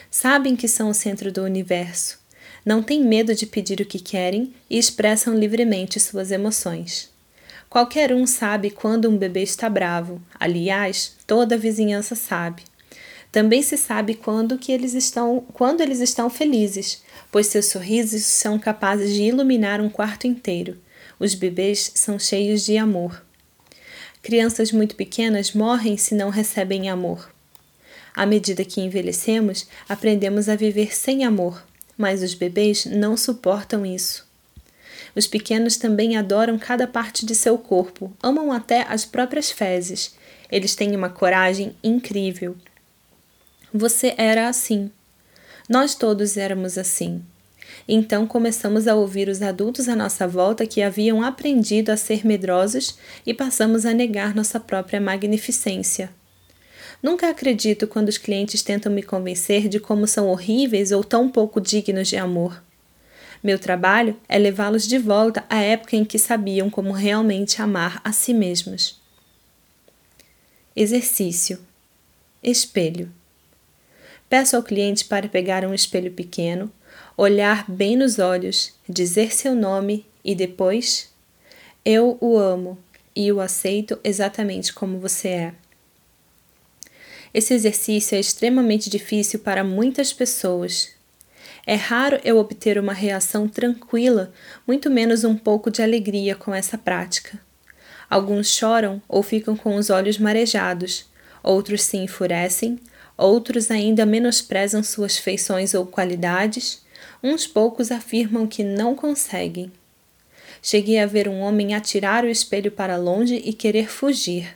Sabem 0.09 0.55
que 0.55 0.67
são 0.67 0.89
o 0.89 0.93
centro 0.93 1.31
do 1.31 1.43
universo, 1.43 2.19
não 2.65 2.81
têm 2.81 3.03
medo 3.03 3.33
de 3.33 3.45
pedir 3.45 3.81
o 3.81 3.85
que 3.85 3.99
querem 3.99 4.53
e 4.69 4.77
expressam 4.77 5.37
livremente 5.37 5.99
suas 5.99 6.31
emoções. 6.31 7.09
Qualquer 7.69 8.13
um 8.13 8.27
sabe 8.27 8.69
quando 8.69 9.09
um 9.09 9.17
bebê 9.17 9.41
está 9.43 9.69
bravo, 9.69 10.21
aliás, 10.39 11.13
toda 11.25 11.55
a 11.55 11.57
vizinhança 11.57 12.15
sabe. 12.15 12.63
Também 13.31 13.61
se 13.61 13.77
sabe 13.77 14.13
quando 14.13 14.57
que 14.57 14.73
eles 14.73 14.93
estão, 14.93 15.45
quando 15.53 15.79
eles 15.79 16.01
estão 16.01 16.29
felizes, 16.29 17.01
pois 17.31 17.47
seus 17.47 17.67
sorrisos 17.67 18.23
são 18.23 18.59
capazes 18.59 19.13
de 19.13 19.23
iluminar 19.23 19.79
um 19.79 19.89
quarto 19.89 20.27
inteiro. 20.27 20.77
Os 21.21 21.35
bebês 21.35 21.91
são 21.93 22.17
cheios 22.17 22.65
de 22.65 22.79
amor. 22.79 23.23
Crianças 24.23 24.71
muito 24.71 24.95
pequenas 24.95 25.53
morrem 25.53 25.95
se 25.95 26.15
não 26.15 26.31
recebem 26.31 26.89
amor. 26.89 27.31
À 28.15 28.25
medida 28.25 28.65
que 28.65 28.81
envelhecemos, 28.81 29.67
aprendemos 29.87 30.49
a 30.49 30.55
viver 30.55 30.95
sem 30.95 31.23
amor, 31.23 31.63
mas 31.95 32.23
os 32.23 32.33
bebês 32.33 32.87
não 32.87 33.15
suportam 33.15 33.85
isso. 33.85 34.27
Os 35.15 35.27
pequenos 35.27 35.77
também 35.77 36.17
adoram 36.17 36.57
cada 36.57 36.87
parte 36.87 37.23
de 37.23 37.35
seu 37.35 37.55
corpo, 37.55 38.11
amam 38.19 38.51
até 38.51 38.81
as 38.89 39.05
próprias 39.05 39.51
fezes. 39.51 40.15
Eles 40.51 40.73
têm 40.73 40.95
uma 40.95 41.09
coragem 41.11 41.75
incrível. 41.83 42.57
Você 43.71 44.15
era 44.17 44.49
assim. 44.49 44.89
Nós 45.69 45.93
todos 45.93 46.35
éramos 46.35 46.79
assim. 46.79 47.23
Então 47.87 48.27
começamos 48.27 48.87
a 48.87 48.95
ouvir 48.95 49.27
os 49.27 49.41
adultos 49.41 49.89
à 49.89 49.95
nossa 49.95 50.27
volta 50.27 50.65
que 50.65 50.81
haviam 50.81 51.23
aprendido 51.23 51.89
a 51.89 51.97
ser 51.97 52.25
medrosos 52.25 52.97
e 53.25 53.33
passamos 53.33 53.85
a 53.85 53.93
negar 53.93 54.35
nossa 54.35 54.59
própria 54.59 55.01
magnificência. 55.01 56.09
Nunca 57.01 57.29
acredito 57.29 57.87
quando 57.87 58.09
os 58.09 58.17
clientes 58.17 58.61
tentam 58.61 58.91
me 58.91 59.01
convencer 59.01 59.67
de 59.67 59.79
como 59.79 60.05
são 60.05 60.27
horríveis 60.27 60.91
ou 60.91 61.03
tão 61.03 61.27
pouco 61.27 61.59
dignos 61.59 62.07
de 62.07 62.17
amor. 62.17 62.61
Meu 63.43 63.57
trabalho 63.57 64.15
é 64.29 64.37
levá-los 64.37 64.87
de 64.87 64.99
volta 64.99 65.43
à 65.49 65.61
época 65.61 65.95
em 65.95 66.05
que 66.05 66.19
sabiam 66.19 66.69
como 66.69 66.91
realmente 66.91 67.59
amar 67.59 67.99
a 68.03 68.11
si 68.11 68.35
mesmos. 68.35 69.01
Exercício: 70.75 71.59
Espelho. 72.43 73.11
Peço 74.29 74.55
ao 74.55 74.63
cliente 74.63 75.03
para 75.05 75.27
pegar 75.27 75.65
um 75.65 75.73
espelho 75.73 76.11
pequeno, 76.11 76.71
olhar 77.17 77.65
bem 77.69 77.95
nos 77.95 78.19
olhos, 78.19 78.73
dizer 78.87 79.33
seu 79.33 79.55
nome 79.55 80.05
e 80.23 80.35
depois: 80.35 81.09
Eu 81.83 82.17
o 82.21 82.37
amo 82.37 82.77
e 83.15 83.31
o 83.31 83.39
aceito 83.39 83.99
exatamente 84.03 84.73
como 84.73 84.99
você 84.99 85.27
é. 85.27 85.53
Esse 87.33 87.53
exercício 87.53 88.15
é 88.15 88.19
extremamente 88.19 88.89
difícil 88.89 89.39
para 89.39 89.63
muitas 89.63 90.11
pessoas. 90.11 90.89
É 91.65 91.75
raro 91.75 92.19
eu 92.23 92.37
obter 92.37 92.77
uma 92.77 92.93
reação 92.93 93.47
tranquila, 93.47 94.33
muito 94.67 94.89
menos 94.89 95.23
um 95.23 95.37
pouco 95.37 95.69
de 95.69 95.81
alegria 95.81 96.35
com 96.35 96.53
essa 96.53 96.77
prática. 96.77 97.39
Alguns 98.09 98.47
choram 98.47 99.01
ou 99.07 99.23
ficam 99.23 99.55
com 99.55 99.75
os 99.75 99.89
olhos 99.89 100.17
marejados, 100.17 101.05
outros 101.41 101.83
se 101.83 101.97
enfurecem, 101.97 102.79
outros 103.15 103.71
ainda 103.71 104.05
menosprezam 104.05 104.83
suas 104.83 105.17
feições 105.17 105.73
ou 105.73 105.85
qualidades, 105.85 106.81
uns 107.23 107.45
poucos 107.45 107.91
afirmam 107.91 108.47
que 108.47 108.63
não 108.63 108.95
conseguem. 108.95 109.71
Cheguei 110.61 110.99
a 110.99 111.05
ver 111.05 111.27
um 111.27 111.39
homem 111.39 111.73
atirar 111.73 112.23
o 112.23 112.29
espelho 112.29 112.71
para 112.71 112.97
longe 112.97 113.35
e 113.35 113.53
querer 113.53 113.89
fugir. 113.89 114.55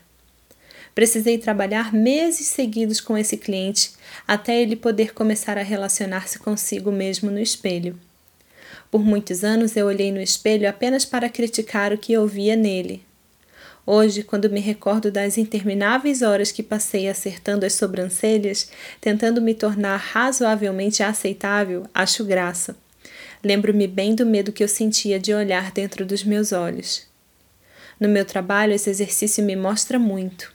Precisei 0.94 1.38
trabalhar 1.38 1.94
meses 1.94 2.48
seguidos 2.48 3.02
com 3.02 3.18
esse 3.18 3.38
cliente 3.38 3.92
até 4.28 4.62
ele 4.62 4.76
poder 4.76 5.14
começar 5.14 5.58
a 5.58 5.64
relacionar-se 5.64 6.40
consigo 6.40 6.92
mesmo 6.92 7.30
no 7.30 7.40
espelho. 7.40 8.00
Por 8.90 9.04
muitos 9.04 9.44
anos 9.44 9.76
eu 9.76 9.88
olhei 9.88 10.12
no 10.12 10.22
espelho 10.22 10.70
apenas 10.70 11.04
para 11.04 11.30
criticar 11.30 11.92
o 11.92 11.98
que 11.98 12.14
eu 12.14 12.26
via 12.26 12.56
nele. 12.56 13.05
Hoje, 13.88 14.24
quando 14.24 14.50
me 14.50 14.60
recordo 14.60 15.12
das 15.12 15.38
intermináveis 15.38 16.24
horas 16.24 16.52
que 16.52 16.64
passei 16.64 17.08
acertando 17.08 17.68
as 17.68 17.74
sobrancelhas, 17.74 18.72
tentando 19.00 19.40
me 19.40 19.54
tornar 19.54 19.98
razoavelmente 19.98 21.04
aceitável, 21.04 21.86
acho 21.94 22.26
graça. 22.26 22.76
Lembro-me 23.44 23.86
bem 23.86 24.16
do 24.16 24.26
medo 24.26 24.52
que 24.52 24.64
eu 24.64 24.68
sentia 24.68 25.20
de 25.20 25.32
olhar 25.36 25.72
dentro 25.72 26.04
dos 26.04 26.24
meus 26.24 26.52
olhos. 26.52 27.06
No 28.00 28.10
meu 28.10 28.26
trabalho, 28.26 28.74
esse 28.74 28.90
exercício 28.90 29.44
me 29.44 29.56
mostra 29.56 30.00
muito. 30.00 30.52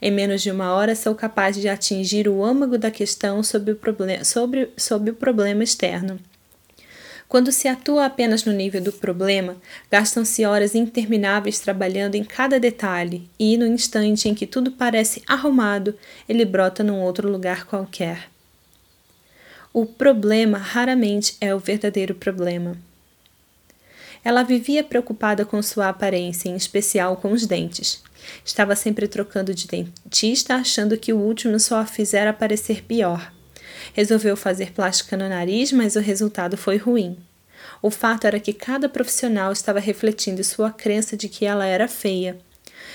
Em 0.00 0.12
menos 0.12 0.40
de 0.40 0.50
uma 0.52 0.72
hora, 0.72 0.94
sou 0.94 1.14
capaz 1.16 1.56
de 1.56 1.68
atingir 1.68 2.28
o 2.28 2.44
âmago 2.44 2.78
da 2.78 2.90
questão 2.90 3.42
sobre 3.42 3.72
o, 3.72 3.78
sobre, 4.24 4.70
sobre 4.76 5.10
o 5.10 5.14
problema 5.14 5.64
externo. 5.64 6.20
Quando 7.30 7.52
se 7.52 7.68
atua 7.68 8.06
apenas 8.06 8.44
no 8.44 8.52
nível 8.52 8.80
do 8.80 8.92
problema, 8.92 9.56
gastam-se 9.88 10.44
horas 10.44 10.74
intermináveis 10.74 11.60
trabalhando 11.60 12.16
em 12.16 12.24
cada 12.24 12.58
detalhe, 12.58 13.30
e 13.38 13.56
no 13.56 13.68
instante 13.68 14.28
em 14.28 14.34
que 14.34 14.48
tudo 14.48 14.72
parece 14.72 15.22
arrumado, 15.28 15.94
ele 16.28 16.44
brota 16.44 16.82
num 16.82 17.00
outro 17.00 17.30
lugar 17.30 17.66
qualquer. 17.66 18.28
O 19.72 19.86
problema 19.86 20.58
raramente 20.58 21.36
é 21.40 21.54
o 21.54 21.60
verdadeiro 21.60 22.16
problema. 22.16 22.76
Ela 24.24 24.42
vivia 24.42 24.82
preocupada 24.82 25.44
com 25.44 25.62
sua 25.62 25.88
aparência, 25.88 26.48
em 26.48 26.56
especial 26.56 27.16
com 27.16 27.30
os 27.30 27.46
dentes. 27.46 28.02
Estava 28.44 28.74
sempre 28.74 29.06
trocando 29.06 29.54
de 29.54 29.68
dentista, 29.68 30.56
achando 30.56 30.98
que 30.98 31.12
o 31.12 31.18
último 31.18 31.60
só 31.60 31.78
a 31.78 31.86
fizera 31.86 32.32
parecer 32.32 32.82
pior. 32.82 33.32
Resolveu 33.92 34.36
fazer 34.36 34.72
plástica 34.72 35.16
no 35.16 35.28
nariz, 35.28 35.72
mas 35.72 35.96
o 35.96 36.00
resultado 36.00 36.56
foi 36.56 36.76
ruim. 36.76 37.18
O 37.82 37.90
fato 37.90 38.26
era 38.26 38.40
que 38.40 38.52
cada 38.52 38.88
profissional 38.88 39.52
estava 39.52 39.78
refletindo 39.78 40.42
sua 40.44 40.70
crença 40.70 41.16
de 41.16 41.28
que 41.28 41.44
ela 41.44 41.66
era 41.66 41.88
feia. 41.88 42.38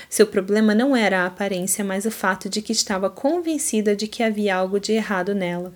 Seu 0.08 0.26
problema 0.26 0.74
não 0.74 0.96
era 0.96 1.22
a 1.22 1.26
aparência, 1.26 1.84
mas 1.84 2.04
o 2.04 2.10
fato 2.10 2.48
de 2.48 2.62
que 2.62 2.72
estava 2.72 3.10
convencida 3.10 3.96
de 3.96 4.06
que 4.06 4.22
havia 4.22 4.56
algo 4.56 4.78
de 4.78 4.92
errado 4.92 5.34
nela. 5.34 5.72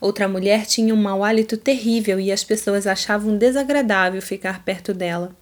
Outra 0.00 0.26
mulher 0.26 0.64
tinha 0.64 0.94
um 0.94 0.96
mau 0.96 1.22
hálito 1.22 1.58
terrível 1.58 2.18
e 2.18 2.32
as 2.32 2.42
pessoas 2.42 2.86
achavam 2.86 3.36
desagradável 3.36 4.22
ficar 4.22 4.64
perto 4.64 4.94
dela. 4.94 5.36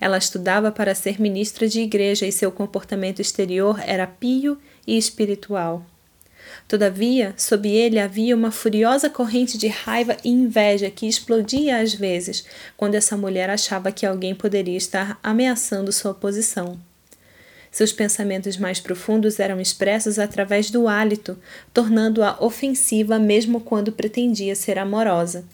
Ela 0.00 0.16
estudava 0.16 0.70
para 0.70 0.94
ser 0.94 1.20
ministra 1.20 1.68
de 1.68 1.80
igreja 1.80 2.24
e 2.24 2.32
seu 2.32 2.52
comportamento 2.52 3.20
exterior 3.20 3.80
era 3.84 4.06
pio 4.06 4.58
e 4.86 4.96
espiritual. 4.96 5.84
Todavia, 6.70 7.34
sob 7.36 7.68
ele 7.68 7.98
havia 7.98 8.32
uma 8.32 8.52
furiosa 8.52 9.10
corrente 9.10 9.58
de 9.58 9.66
raiva 9.66 10.16
e 10.22 10.28
inveja 10.28 10.88
que 10.88 11.08
explodia 11.08 11.80
às 11.80 11.92
vezes 11.92 12.44
quando 12.76 12.94
essa 12.94 13.16
mulher 13.16 13.50
achava 13.50 13.90
que 13.90 14.06
alguém 14.06 14.36
poderia 14.36 14.76
estar 14.76 15.18
ameaçando 15.20 15.90
sua 15.90 16.14
posição. 16.14 16.78
Seus 17.72 17.92
pensamentos 17.92 18.56
mais 18.56 18.78
profundos 18.78 19.40
eram 19.40 19.60
expressos 19.60 20.16
através 20.16 20.70
do 20.70 20.86
hálito, 20.86 21.36
tornando-a 21.74 22.36
ofensiva 22.38 23.18
mesmo 23.18 23.60
quando 23.60 23.90
pretendia 23.90 24.54
ser 24.54 24.78
amorosa. 24.78 25.44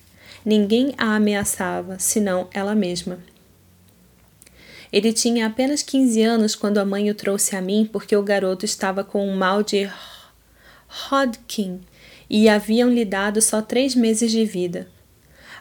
Ninguém 0.45 0.93
a 0.99 1.17
ameaçava, 1.17 1.99
senão 1.99 2.47
ela 2.53 2.75
mesma. 2.75 3.19
Ele 4.93 5.15
tinha 5.15 5.47
apenas 5.47 5.83
15 5.83 6.23
anos 6.23 6.55
quando 6.55 6.77
a 6.77 6.85
mãe 6.85 7.11
o 7.11 7.15
trouxe 7.15 7.57
a 7.57 7.63
mim 7.63 7.89
porque 7.91 8.15
o 8.15 8.23
garoto 8.23 8.67
estava 8.67 9.03
com 9.03 9.27
um 9.27 9.35
mal 9.35 9.63
de 9.63 9.91
Hodgkin 10.89 11.81
e 12.29 12.49
haviam 12.49 12.91
lhe 12.91 13.05
dado 13.05 13.41
só 13.41 13.63
três 13.63 13.95
meses 13.95 14.31
de 14.31 14.45
vida. 14.45 14.89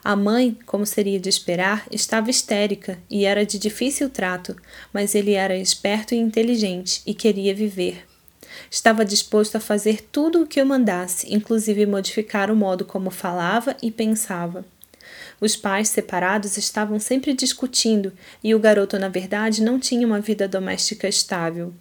A 0.04 0.16
mãe, 0.16 0.56
como 0.68 0.86
seria 0.86 1.20
de 1.20 1.30
esperar, 1.30 1.88
estava 1.92 2.30
histérica 2.30 3.00
e 3.10 3.26
era 3.26 3.46
de 3.46 3.58
difícil 3.58 4.10
trato, 4.10 4.56
mas 4.94 5.16
ele 5.16 5.34
era 5.34 5.58
esperto 5.58 6.14
e 6.14 6.18
inteligente 6.18 7.02
e 7.08 7.14
queria 7.14 7.56
viver. 7.56 8.06
Estava 8.70 9.04
disposto 9.04 9.56
a 9.56 9.60
fazer 9.60 10.02
tudo 10.12 10.44
o 10.44 10.48
que 10.48 10.62
eu 10.62 10.66
mandasse, 10.66 11.34
inclusive 11.34 11.86
modificar 11.86 12.52
o 12.52 12.56
modo 12.56 12.86
como 12.86 13.10
falava 13.10 13.76
e 13.82 13.90
pensava. 13.90 14.64
Os 15.42 15.56
pais 15.56 15.90
separados 15.90 16.56
estavam 16.58 17.00
sempre 17.00 17.34
discutindo 17.34 18.14
e 18.44 18.56
o 18.56 18.60
garoto, 18.60 18.98
na 18.98 19.10
verdade, 19.10 19.64
não 19.64 19.80
tinha 19.80 20.06
uma 20.06 20.20
vida 20.20 20.48
doméstica 20.48 21.08
estável. 21.08 21.74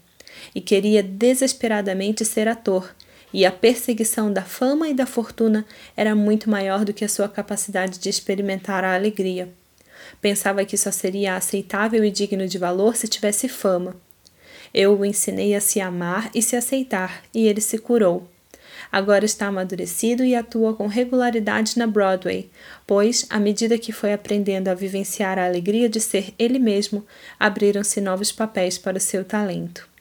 E 0.54 0.60
queria 0.60 1.02
desesperadamente 1.02 2.24
ser 2.24 2.48
ator, 2.48 2.94
e 3.34 3.44
a 3.44 3.50
perseguição 3.50 4.32
da 4.32 4.42
fama 4.42 4.88
e 4.88 4.94
da 4.94 5.06
fortuna 5.06 5.66
era 5.96 6.14
muito 6.14 6.48
maior 6.48 6.84
do 6.84 6.94
que 6.94 7.04
a 7.04 7.08
sua 7.08 7.28
capacidade 7.28 7.98
de 7.98 8.08
experimentar 8.08 8.84
a 8.84 8.94
alegria. 8.94 9.48
Pensava 10.20 10.64
que 10.64 10.76
só 10.76 10.92
seria 10.92 11.34
aceitável 11.34 12.04
e 12.04 12.12
digno 12.12 12.46
de 12.46 12.56
valor 12.58 12.94
se 12.94 13.08
tivesse 13.08 13.48
fama. 13.48 13.96
Eu 14.72 14.96
o 14.96 15.04
ensinei 15.04 15.52
a 15.52 15.60
se 15.60 15.80
amar 15.80 16.30
e 16.32 16.40
se 16.40 16.54
aceitar, 16.54 17.24
e 17.34 17.48
ele 17.48 17.60
se 17.60 17.76
curou. 17.76 18.28
Agora 18.92 19.24
está 19.24 19.48
amadurecido 19.48 20.24
e 20.24 20.36
atua 20.36 20.72
com 20.74 20.86
regularidade 20.86 21.76
na 21.76 21.88
Broadway, 21.88 22.48
pois, 22.86 23.26
à 23.28 23.40
medida 23.40 23.78
que 23.78 23.90
foi 23.90 24.12
aprendendo 24.12 24.68
a 24.68 24.74
vivenciar 24.74 25.40
a 25.40 25.44
alegria 25.44 25.88
de 25.88 25.98
ser 25.98 26.32
ele 26.38 26.60
mesmo, 26.60 27.04
abriram-se 27.38 28.00
novos 28.00 28.30
papéis 28.30 28.78
para 28.78 28.98
o 28.98 29.00
seu 29.00 29.24
talento. 29.24 29.93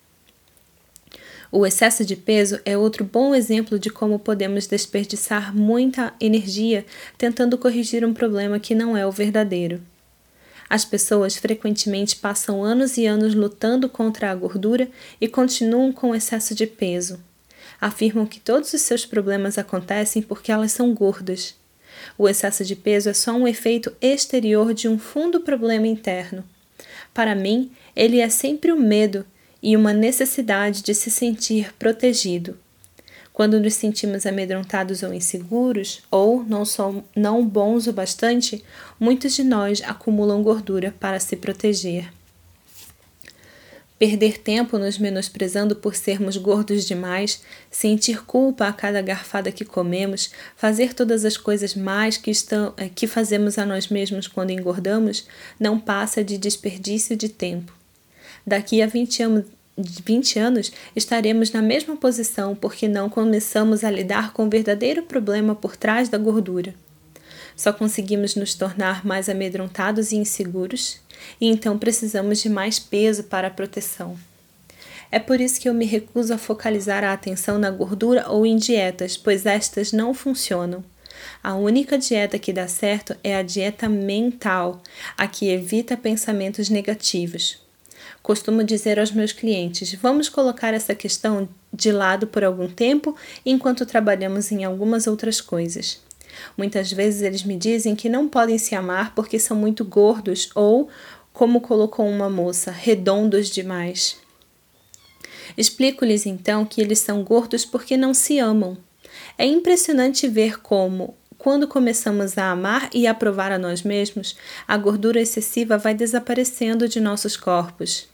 O 1.55 1.67
excesso 1.67 2.03
de 2.03 2.15
peso 2.15 2.59
é 2.65 2.75
outro 2.75 3.05
bom 3.05 3.35
exemplo 3.35 3.77
de 3.77 3.91
como 3.91 4.17
podemos 4.17 4.65
desperdiçar 4.65 5.55
muita 5.55 6.11
energia 6.19 6.83
tentando 7.15 7.59
corrigir 7.59 8.03
um 8.03 8.11
problema 8.11 8.59
que 8.59 8.73
não 8.73 8.97
é 8.97 9.05
o 9.05 9.11
verdadeiro. 9.11 9.79
As 10.67 10.83
pessoas 10.83 11.35
frequentemente 11.35 12.15
passam 12.15 12.63
anos 12.63 12.97
e 12.97 13.05
anos 13.05 13.35
lutando 13.35 13.87
contra 13.87 14.31
a 14.31 14.35
gordura 14.35 14.89
e 15.21 15.27
continuam 15.27 15.91
com 15.91 16.15
excesso 16.15 16.55
de 16.55 16.65
peso. 16.65 17.19
Afirmam 17.79 18.25
que 18.25 18.39
todos 18.39 18.73
os 18.73 18.81
seus 18.81 19.05
problemas 19.05 19.59
acontecem 19.59 20.23
porque 20.23 20.51
elas 20.51 20.71
são 20.71 20.91
gordas. 20.91 21.53
O 22.17 22.27
excesso 22.27 22.65
de 22.65 22.75
peso 22.75 23.09
é 23.09 23.13
só 23.13 23.31
um 23.31 23.47
efeito 23.47 23.95
exterior 24.01 24.73
de 24.73 24.87
um 24.87 24.97
fundo 24.97 25.39
problema 25.41 25.85
interno. 25.85 26.43
Para 27.13 27.35
mim, 27.35 27.71
ele 27.95 28.19
é 28.19 28.27
sempre 28.27 28.71
o 28.71 28.79
medo 28.79 29.23
e 29.63 29.77
uma 29.77 29.93
necessidade 29.93 30.83
de 30.83 30.93
se 30.93 31.09
sentir 31.09 31.73
protegido. 31.79 32.59
Quando 33.31 33.59
nos 33.59 33.75
sentimos 33.75 34.25
amedrontados 34.25 35.01
ou 35.01 35.13
inseguros, 35.13 36.03
ou 36.11 36.43
não, 36.43 36.65
somos, 36.65 37.03
não 37.15 37.43
bons 37.43 37.87
o 37.87 37.93
bastante, 37.93 38.63
muitos 38.99 39.33
de 39.33 39.43
nós 39.43 39.81
acumulam 39.83 40.43
gordura 40.43 40.93
para 40.99 41.19
se 41.19 41.37
proteger. 41.37 42.11
Perder 43.97 44.37
tempo 44.37 44.77
nos 44.77 44.99
menosprezando 44.99 45.77
por 45.77 45.95
sermos 45.95 46.35
gordos 46.35 46.83
demais, 46.85 47.41
sentir 47.71 48.25
culpa 48.25 48.67
a 48.67 48.73
cada 48.73 49.01
garfada 49.01 49.51
que 49.51 49.63
comemos, 49.63 50.29
fazer 50.57 50.93
todas 50.93 51.23
as 51.23 51.37
coisas 51.37 51.73
mais 51.73 52.17
que, 52.17 52.29
estão, 52.29 52.73
eh, 52.75 52.89
que 52.93 53.07
fazemos 53.07 53.57
a 53.57 53.65
nós 53.65 53.87
mesmos 53.87 54.27
quando 54.27 54.51
engordamos, 54.51 55.25
não 55.57 55.79
passa 55.79 56.21
de 56.21 56.37
desperdício 56.37 57.15
de 57.15 57.29
tempo. 57.29 57.82
Daqui 58.45 58.81
a 58.81 58.87
20 58.87 59.23
anos, 59.23 59.45
20 59.77 60.39
anos 60.39 60.71
estaremos 60.95 61.51
na 61.51 61.61
mesma 61.61 61.95
posição 61.95 62.55
porque 62.55 62.87
não 62.87 63.09
começamos 63.09 63.83
a 63.83 63.89
lidar 63.89 64.33
com 64.33 64.45
o 64.45 64.49
verdadeiro 64.49 65.03
problema 65.03 65.55
por 65.55 65.75
trás 65.75 66.09
da 66.09 66.17
gordura. 66.17 66.75
Só 67.55 67.71
conseguimos 67.71 68.35
nos 68.35 68.53
tornar 68.53 69.05
mais 69.05 69.29
amedrontados 69.29 70.11
e 70.11 70.17
inseguros, 70.17 70.99
e 71.39 71.47
então 71.47 71.77
precisamos 71.77 72.41
de 72.41 72.49
mais 72.49 72.79
peso 72.79 73.23
para 73.23 73.47
a 73.47 73.51
proteção. 73.51 74.17
É 75.11 75.19
por 75.19 75.39
isso 75.39 75.61
que 75.61 75.69
eu 75.69 75.73
me 75.73 75.85
recuso 75.85 76.33
a 76.33 76.39
focalizar 76.39 77.03
a 77.03 77.13
atenção 77.13 77.59
na 77.59 77.69
gordura 77.69 78.27
ou 78.29 78.45
em 78.45 78.57
dietas, 78.57 79.15
pois 79.15 79.45
estas 79.45 79.91
não 79.91 80.13
funcionam. 80.13 80.83
A 81.41 81.55
única 81.55 81.97
dieta 81.97 82.39
que 82.39 82.51
dá 82.51 82.67
certo 82.67 83.15
é 83.23 83.35
a 83.35 83.43
dieta 83.43 83.87
mental, 83.87 84.81
a 85.15 85.27
que 85.27 85.49
evita 85.49 85.95
pensamentos 85.95 86.67
negativos. 86.69 87.62
Costumo 88.23 88.63
dizer 88.63 89.01
aos 89.01 89.11
meus 89.11 89.33
clientes: 89.33 89.93
vamos 89.95 90.29
colocar 90.29 90.73
essa 90.73 90.95
questão 90.95 91.47
de 91.73 91.91
lado 91.91 92.25
por 92.25 92.41
algum 92.41 92.69
tempo 92.69 93.15
enquanto 93.45 93.85
trabalhamos 93.85 94.49
em 94.49 94.63
algumas 94.63 95.07
outras 95.07 95.41
coisas. 95.41 95.99
Muitas 96.57 96.91
vezes 96.91 97.21
eles 97.21 97.43
me 97.43 97.57
dizem 97.57 97.95
que 97.95 98.07
não 98.07 98.29
podem 98.29 98.57
se 98.57 98.73
amar 98.73 99.13
porque 99.13 99.37
são 99.37 99.57
muito 99.57 99.83
gordos 99.83 100.49
ou, 100.55 100.89
como 101.33 101.59
colocou 101.59 102.07
uma 102.07 102.29
moça, 102.29 102.71
redondos 102.71 103.49
demais. 103.49 104.15
Explico-lhes 105.57 106.25
então 106.25 106.65
que 106.65 106.79
eles 106.79 106.99
são 106.99 107.23
gordos 107.23 107.65
porque 107.65 107.97
não 107.97 108.13
se 108.13 108.39
amam. 108.39 108.77
É 109.37 109.45
impressionante 109.45 110.29
ver 110.29 110.61
como 110.61 111.15
quando 111.37 111.67
começamos 111.67 112.37
a 112.37 112.51
amar 112.51 112.89
e 112.93 113.05
aprovar 113.05 113.51
a 113.51 113.59
nós 113.59 113.83
mesmos, 113.83 114.33
a 114.65 114.77
gordura 114.77 115.19
excessiva 115.19 115.77
vai 115.77 115.93
desaparecendo 115.93 116.87
de 116.87 117.01
nossos 117.01 117.35
corpos. 117.35 118.07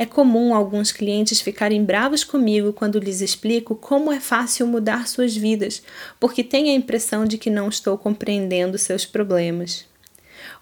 É 0.00 0.06
comum 0.06 0.54
alguns 0.54 0.90
clientes 0.92 1.42
ficarem 1.42 1.84
bravos 1.84 2.24
comigo 2.24 2.72
quando 2.72 2.98
lhes 2.98 3.20
explico 3.20 3.74
como 3.74 4.10
é 4.10 4.18
fácil 4.18 4.66
mudar 4.66 5.06
suas 5.06 5.36
vidas, 5.36 5.82
porque 6.18 6.42
têm 6.42 6.70
a 6.70 6.74
impressão 6.74 7.26
de 7.26 7.36
que 7.36 7.50
não 7.50 7.68
estou 7.68 7.98
compreendendo 7.98 8.78
seus 8.78 9.04
problemas. 9.04 9.84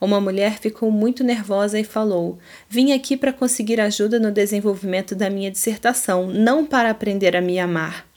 Uma 0.00 0.20
mulher 0.20 0.58
ficou 0.58 0.90
muito 0.90 1.22
nervosa 1.22 1.78
e 1.78 1.84
falou: 1.84 2.36
Vim 2.68 2.90
aqui 2.90 3.16
para 3.16 3.32
conseguir 3.32 3.80
ajuda 3.80 4.18
no 4.18 4.32
desenvolvimento 4.32 5.14
da 5.14 5.30
minha 5.30 5.52
dissertação, 5.52 6.26
não 6.26 6.66
para 6.66 6.90
aprender 6.90 7.36
a 7.36 7.40
me 7.40 7.60
amar. 7.60 8.07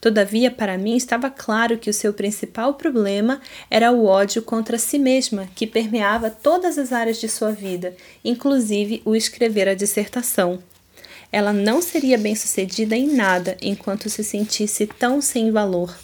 Todavia, 0.00 0.50
para 0.50 0.78
mim 0.78 0.96
estava 0.96 1.28
claro 1.28 1.76
que 1.76 1.90
o 1.90 1.94
seu 1.94 2.14
principal 2.14 2.74
problema 2.74 3.40
era 3.70 3.92
o 3.92 4.06
ódio 4.06 4.40
contra 4.40 4.78
si 4.78 4.98
mesma, 4.98 5.46
que 5.54 5.66
permeava 5.66 6.30
todas 6.30 6.78
as 6.78 6.90
áreas 6.90 7.20
de 7.20 7.28
sua 7.28 7.52
vida, 7.52 7.94
inclusive 8.24 9.02
o 9.04 9.14
escrever 9.14 9.68
a 9.68 9.74
dissertação. 9.74 10.62
Ela 11.30 11.52
não 11.52 11.82
seria 11.82 12.16
bem-sucedida 12.16 12.96
em 12.96 13.14
nada 13.14 13.56
enquanto 13.60 14.08
se 14.08 14.24
sentisse 14.24 14.86
tão 14.86 15.20
sem 15.20 15.50
valor. 15.50 15.94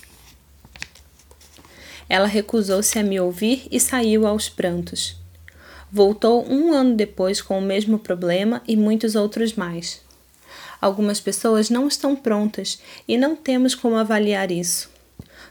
Ela 2.09 2.27
recusou-se 2.27 2.99
a 2.99 3.03
me 3.03 3.19
ouvir 3.19 3.67
e 3.71 3.81
saiu 3.81 4.27
aos 4.27 4.49
prantos. 4.49 5.17
Voltou 5.91 6.47
um 6.49 6.73
ano 6.73 6.95
depois 6.95 7.41
com 7.41 7.59
o 7.59 7.63
mesmo 7.63 7.99
problema 7.99 8.63
e 8.69 8.77
muitos 8.77 9.15
outros 9.15 9.55
mais. 9.55 10.06
Algumas 10.81 11.21
pessoas 11.21 11.71
não 11.71 11.89
estão 11.89 12.15
prontas 12.15 12.81
e 13.07 13.17
não 13.17 13.35
temos 13.35 13.75
como 13.75 13.97
avaliar 13.97 14.51
isso. 14.51 14.91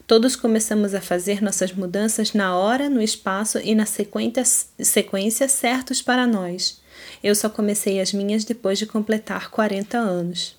Todos 0.07 0.35
começamos 0.35 0.93
a 0.93 1.01
fazer 1.01 1.41
nossas 1.41 1.73
mudanças 1.73 2.33
na 2.33 2.55
hora, 2.55 2.89
no 2.89 3.01
espaço 3.01 3.59
e 3.63 3.73
na 3.73 3.85
sequência, 3.85 5.47
certos 5.47 6.01
para 6.01 6.27
nós. 6.27 6.79
Eu 7.23 7.33
só 7.33 7.49
comecei 7.49 7.99
as 7.99 8.13
minhas 8.13 8.43
depois 8.43 8.77
de 8.77 8.85
completar 8.85 9.49
40 9.49 9.97
anos. 9.97 10.55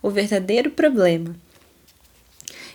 O 0.00 0.08
verdadeiro 0.08 0.70
problema. 0.70 1.34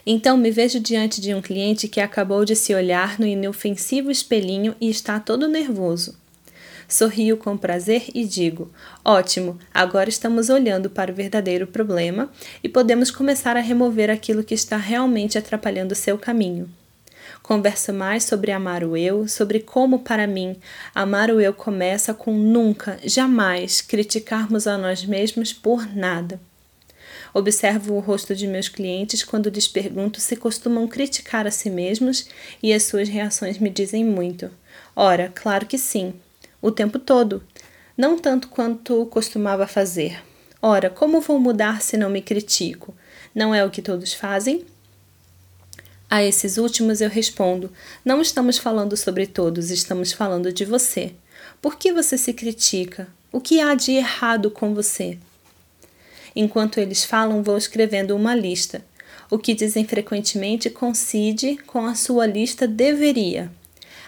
Então 0.05 0.35
me 0.35 0.51
vejo 0.51 0.81
diante 0.81 1.21
de 1.21 1.33
um 1.33 1.41
cliente 1.41 1.87
que 1.87 2.01
acabou 2.01 2.43
de 2.43 2.57
se 2.57 2.75
olhar 2.75 3.17
no 3.17 3.25
inofensivo 3.25 4.11
espelhinho 4.11 4.75
e 4.81 4.89
está 4.89 5.17
todo 5.17 5.47
nervoso. 5.47 6.21
Sorrio 6.93 7.37
com 7.37 7.57
prazer 7.57 8.05
e 8.13 8.23
digo: 8.23 8.71
Ótimo, 9.03 9.57
agora 9.73 10.09
estamos 10.09 10.51
olhando 10.51 10.91
para 10.91 11.11
o 11.11 11.15
verdadeiro 11.15 11.65
problema 11.65 12.31
e 12.63 12.69
podemos 12.69 13.09
começar 13.09 13.57
a 13.57 13.61
remover 13.61 14.11
aquilo 14.11 14.43
que 14.43 14.53
está 14.53 14.77
realmente 14.77 15.35
atrapalhando 15.35 15.95
seu 15.95 16.19
caminho. 16.19 16.69
Converso 17.41 17.91
mais 17.91 18.25
sobre 18.25 18.51
amar 18.51 18.83
o 18.83 18.95
eu, 18.95 19.27
sobre 19.27 19.59
como, 19.59 20.03
para 20.03 20.27
mim, 20.27 20.55
amar 20.93 21.31
o 21.31 21.41
eu 21.41 21.51
começa 21.51 22.13
com 22.13 22.31
nunca, 22.31 22.99
jamais 23.03 23.81
criticarmos 23.81 24.67
a 24.67 24.77
nós 24.77 25.03
mesmos 25.03 25.51
por 25.51 25.87
nada. 25.95 26.39
Observo 27.33 27.95
o 27.95 27.99
rosto 27.99 28.35
de 28.35 28.45
meus 28.45 28.69
clientes 28.69 29.23
quando 29.23 29.49
lhes 29.49 29.67
pergunto 29.67 30.21
se 30.21 30.35
costumam 30.35 30.87
criticar 30.87 31.47
a 31.47 31.51
si 31.51 31.71
mesmos 31.71 32.27
e 32.61 32.71
as 32.71 32.83
suas 32.83 33.09
reações 33.09 33.57
me 33.57 33.71
dizem 33.71 34.05
muito. 34.05 34.51
Ora, 34.95 35.31
claro 35.33 35.65
que 35.65 35.79
sim, 35.79 36.13
o 36.63 36.71
tempo 36.71 36.97
todo, 36.97 37.43
não 37.95 38.17
tanto 38.17 38.47
quanto 38.47 39.05
costumava 39.07 39.67
fazer. 39.67 40.23
Ora, 40.61 40.89
como 40.89 41.19
vou 41.19 41.37
mudar 41.37 41.81
se 41.81 41.97
não 41.97 42.09
me 42.09 42.21
critico? 42.21 42.95
Não 43.35 43.53
é 43.53 43.65
o 43.65 43.69
que 43.69 43.81
todos 43.81 44.13
fazem? 44.13 44.65
A 46.09 46.23
esses 46.23 46.57
últimos 46.57 47.01
eu 47.01 47.09
respondo: 47.09 47.69
não 48.05 48.21
estamos 48.21 48.57
falando 48.57 48.95
sobre 48.95 49.27
todos, 49.27 49.71
estamos 49.71 50.13
falando 50.13 50.53
de 50.53 50.63
você. 50.63 51.13
Por 51.61 51.75
que 51.75 51.91
você 51.91 52.17
se 52.17 52.31
critica? 52.31 53.09
O 53.29 53.41
que 53.41 53.59
há 53.59 53.75
de 53.75 53.91
errado 53.91 54.49
com 54.49 54.73
você? 54.73 55.17
Enquanto 56.33 56.79
eles 56.79 57.03
falam, 57.03 57.43
vou 57.43 57.57
escrevendo 57.57 58.15
uma 58.15 58.33
lista. 58.33 58.85
O 59.29 59.37
que 59.37 59.53
dizem 59.53 59.85
frequentemente 59.85 60.69
coincide 60.69 61.57
com 61.67 61.85
a 61.85 61.93
sua 61.93 62.25
lista 62.25 62.65
deveria 62.65 63.51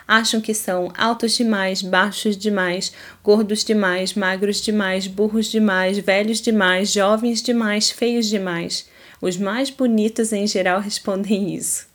acham 0.08 0.40
que 0.40 0.54
são 0.54 0.92
altos 0.98 1.34
demais, 1.34 1.82
baixos 1.82 2.38
demais, 2.38 2.92
gordos 3.24 3.64
demais, 3.64 4.14
magros 4.14 4.62
demais, 4.62 5.08
burros 5.08 5.48
demais, 5.48 5.98
velhos 5.98 6.42
demais, 6.42 6.92
jovens 6.92 7.42
demais, 7.42 7.90
feios 7.90 8.28
demais. 8.28 8.88
Os 9.22 9.38
mais 9.38 9.70
bonitos 9.70 10.32
em 10.34 10.46
geral 10.46 10.80
respondem 10.82 11.56
isso. 11.56 11.88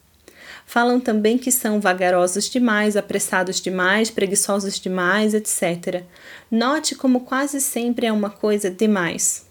Falam 0.67 1.01
também 1.01 1.37
que 1.37 1.51
são 1.51 1.81
vagarosos 1.81 2.49
demais, 2.49 2.97
apressados 2.97 3.61
demais, 3.61 4.09
preguiçosos 4.09 4.79
demais, 4.79 5.35
etc. 5.35 6.05
Note 6.49 6.95
como 6.95 7.23
quase 7.23 7.61
sempre 7.61 8.07
é 8.07 8.13
uma 8.13 8.31
coisa 8.31 8.71
demais. 8.71 9.47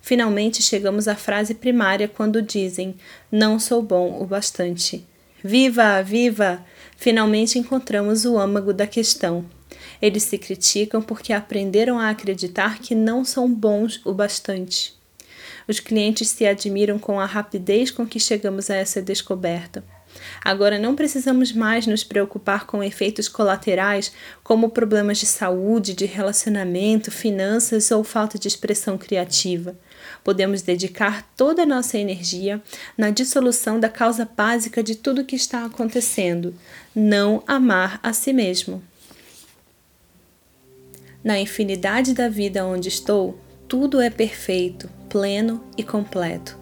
Finalmente 0.00 0.62
chegamos 0.62 1.08
à 1.08 1.16
frase 1.16 1.54
primária 1.54 2.06
quando 2.06 2.40
dizem: 2.40 2.94
Não 3.32 3.58
sou 3.58 3.82
bom 3.82 4.22
o 4.22 4.26
bastante. 4.26 5.04
Viva, 5.42 6.02
viva! 6.02 6.64
Finalmente 6.96 7.58
encontramos 7.58 8.24
o 8.24 8.38
âmago 8.38 8.72
da 8.72 8.86
questão. 8.86 9.44
Eles 10.00 10.22
se 10.22 10.38
criticam 10.38 11.02
porque 11.02 11.32
aprenderam 11.32 11.98
a 11.98 12.10
acreditar 12.10 12.78
que 12.78 12.94
não 12.94 13.24
são 13.24 13.52
bons 13.52 14.00
o 14.04 14.12
bastante. 14.12 14.94
Os 15.66 15.80
clientes 15.80 16.28
se 16.28 16.46
admiram 16.46 16.98
com 16.98 17.18
a 17.18 17.24
rapidez 17.24 17.90
com 17.90 18.06
que 18.06 18.20
chegamos 18.20 18.68
a 18.70 18.76
essa 18.76 19.00
descoberta. 19.00 19.82
Agora 20.44 20.78
não 20.78 20.94
precisamos 20.94 21.52
mais 21.52 21.86
nos 21.86 22.04
preocupar 22.04 22.66
com 22.66 22.82
efeitos 22.82 23.28
colaterais 23.28 24.12
como 24.42 24.70
problemas 24.70 25.18
de 25.18 25.26
saúde, 25.26 25.94
de 25.94 26.04
relacionamento, 26.04 27.10
finanças 27.10 27.90
ou 27.90 28.04
falta 28.04 28.38
de 28.38 28.46
expressão 28.46 28.96
criativa. 28.96 29.76
Podemos 30.22 30.62
dedicar 30.62 31.28
toda 31.36 31.62
a 31.62 31.66
nossa 31.66 31.98
energia 31.98 32.62
na 32.96 33.10
dissolução 33.10 33.78
da 33.78 33.88
causa 33.88 34.28
básica 34.36 34.82
de 34.82 34.94
tudo 34.94 35.22
o 35.22 35.24
que 35.24 35.36
está 35.36 35.64
acontecendo: 35.64 36.54
não 36.94 37.42
amar 37.46 38.00
a 38.02 38.12
si 38.12 38.32
mesmo. 38.32 38.82
Na 41.22 41.38
infinidade 41.38 42.12
da 42.12 42.28
vida 42.28 42.66
onde 42.66 42.88
estou, 42.88 43.38
tudo 43.66 44.00
é 44.00 44.10
perfeito, 44.10 44.90
pleno 45.08 45.64
e 45.76 45.82
completo. 45.82 46.58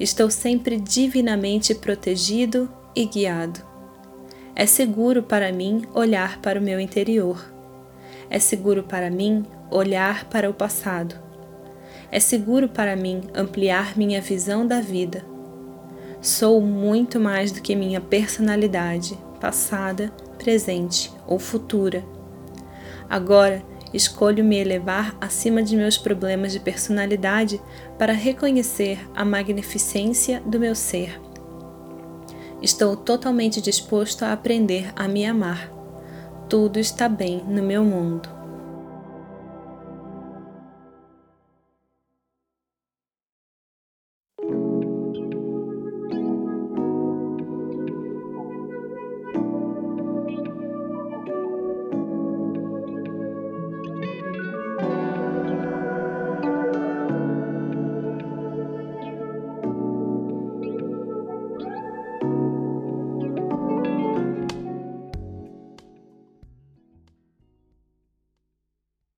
Estou 0.00 0.30
sempre 0.30 0.80
divinamente 0.80 1.74
protegido 1.74 2.68
e 2.96 3.04
guiado. 3.04 3.60
É 4.56 4.66
seguro 4.66 5.22
para 5.22 5.52
mim 5.52 5.84
olhar 5.92 6.40
para 6.40 6.58
o 6.58 6.62
meu 6.62 6.80
interior. 6.80 7.52
É 8.30 8.38
seguro 8.38 8.82
para 8.82 9.10
mim 9.10 9.44
olhar 9.70 10.24
para 10.26 10.48
o 10.48 10.54
passado. 10.54 11.23
É 12.10 12.20
seguro 12.20 12.68
para 12.68 12.96
mim 12.96 13.22
ampliar 13.34 13.96
minha 13.96 14.20
visão 14.20 14.66
da 14.66 14.80
vida. 14.80 15.24
Sou 16.20 16.60
muito 16.60 17.20
mais 17.20 17.52
do 17.52 17.60
que 17.60 17.74
minha 17.74 18.00
personalidade, 18.00 19.18
passada, 19.40 20.10
presente 20.38 21.12
ou 21.26 21.38
futura. 21.38 22.04
Agora 23.10 23.62
escolho 23.92 24.44
me 24.44 24.56
elevar 24.56 25.16
acima 25.20 25.62
de 25.62 25.76
meus 25.76 25.96
problemas 25.96 26.52
de 26.52 26.60
personalidade 26.60 27.60
para 27.98 28.12
reconhecer 28.12 28.98
a 29.14 29.24
magnificência 29.24 30.40
do 30.44 30.58
meu 30.58 30.74
ser. 30.74 31.20
Estou 32.60 32.96
totalmente 32.96 33.60
disposto 33.60 34.24
a 34.24 34.32
aprender 34.32 34.90
a 34.96 35.06
me 35.06 35.24
amar. 35.24 35.70
Tudo 36.48 36.78
está 36.78 37.08
bem 37.08 37.44
no 37.46 37.62
meu 37.62 37.84
mundo. 37.84 38.33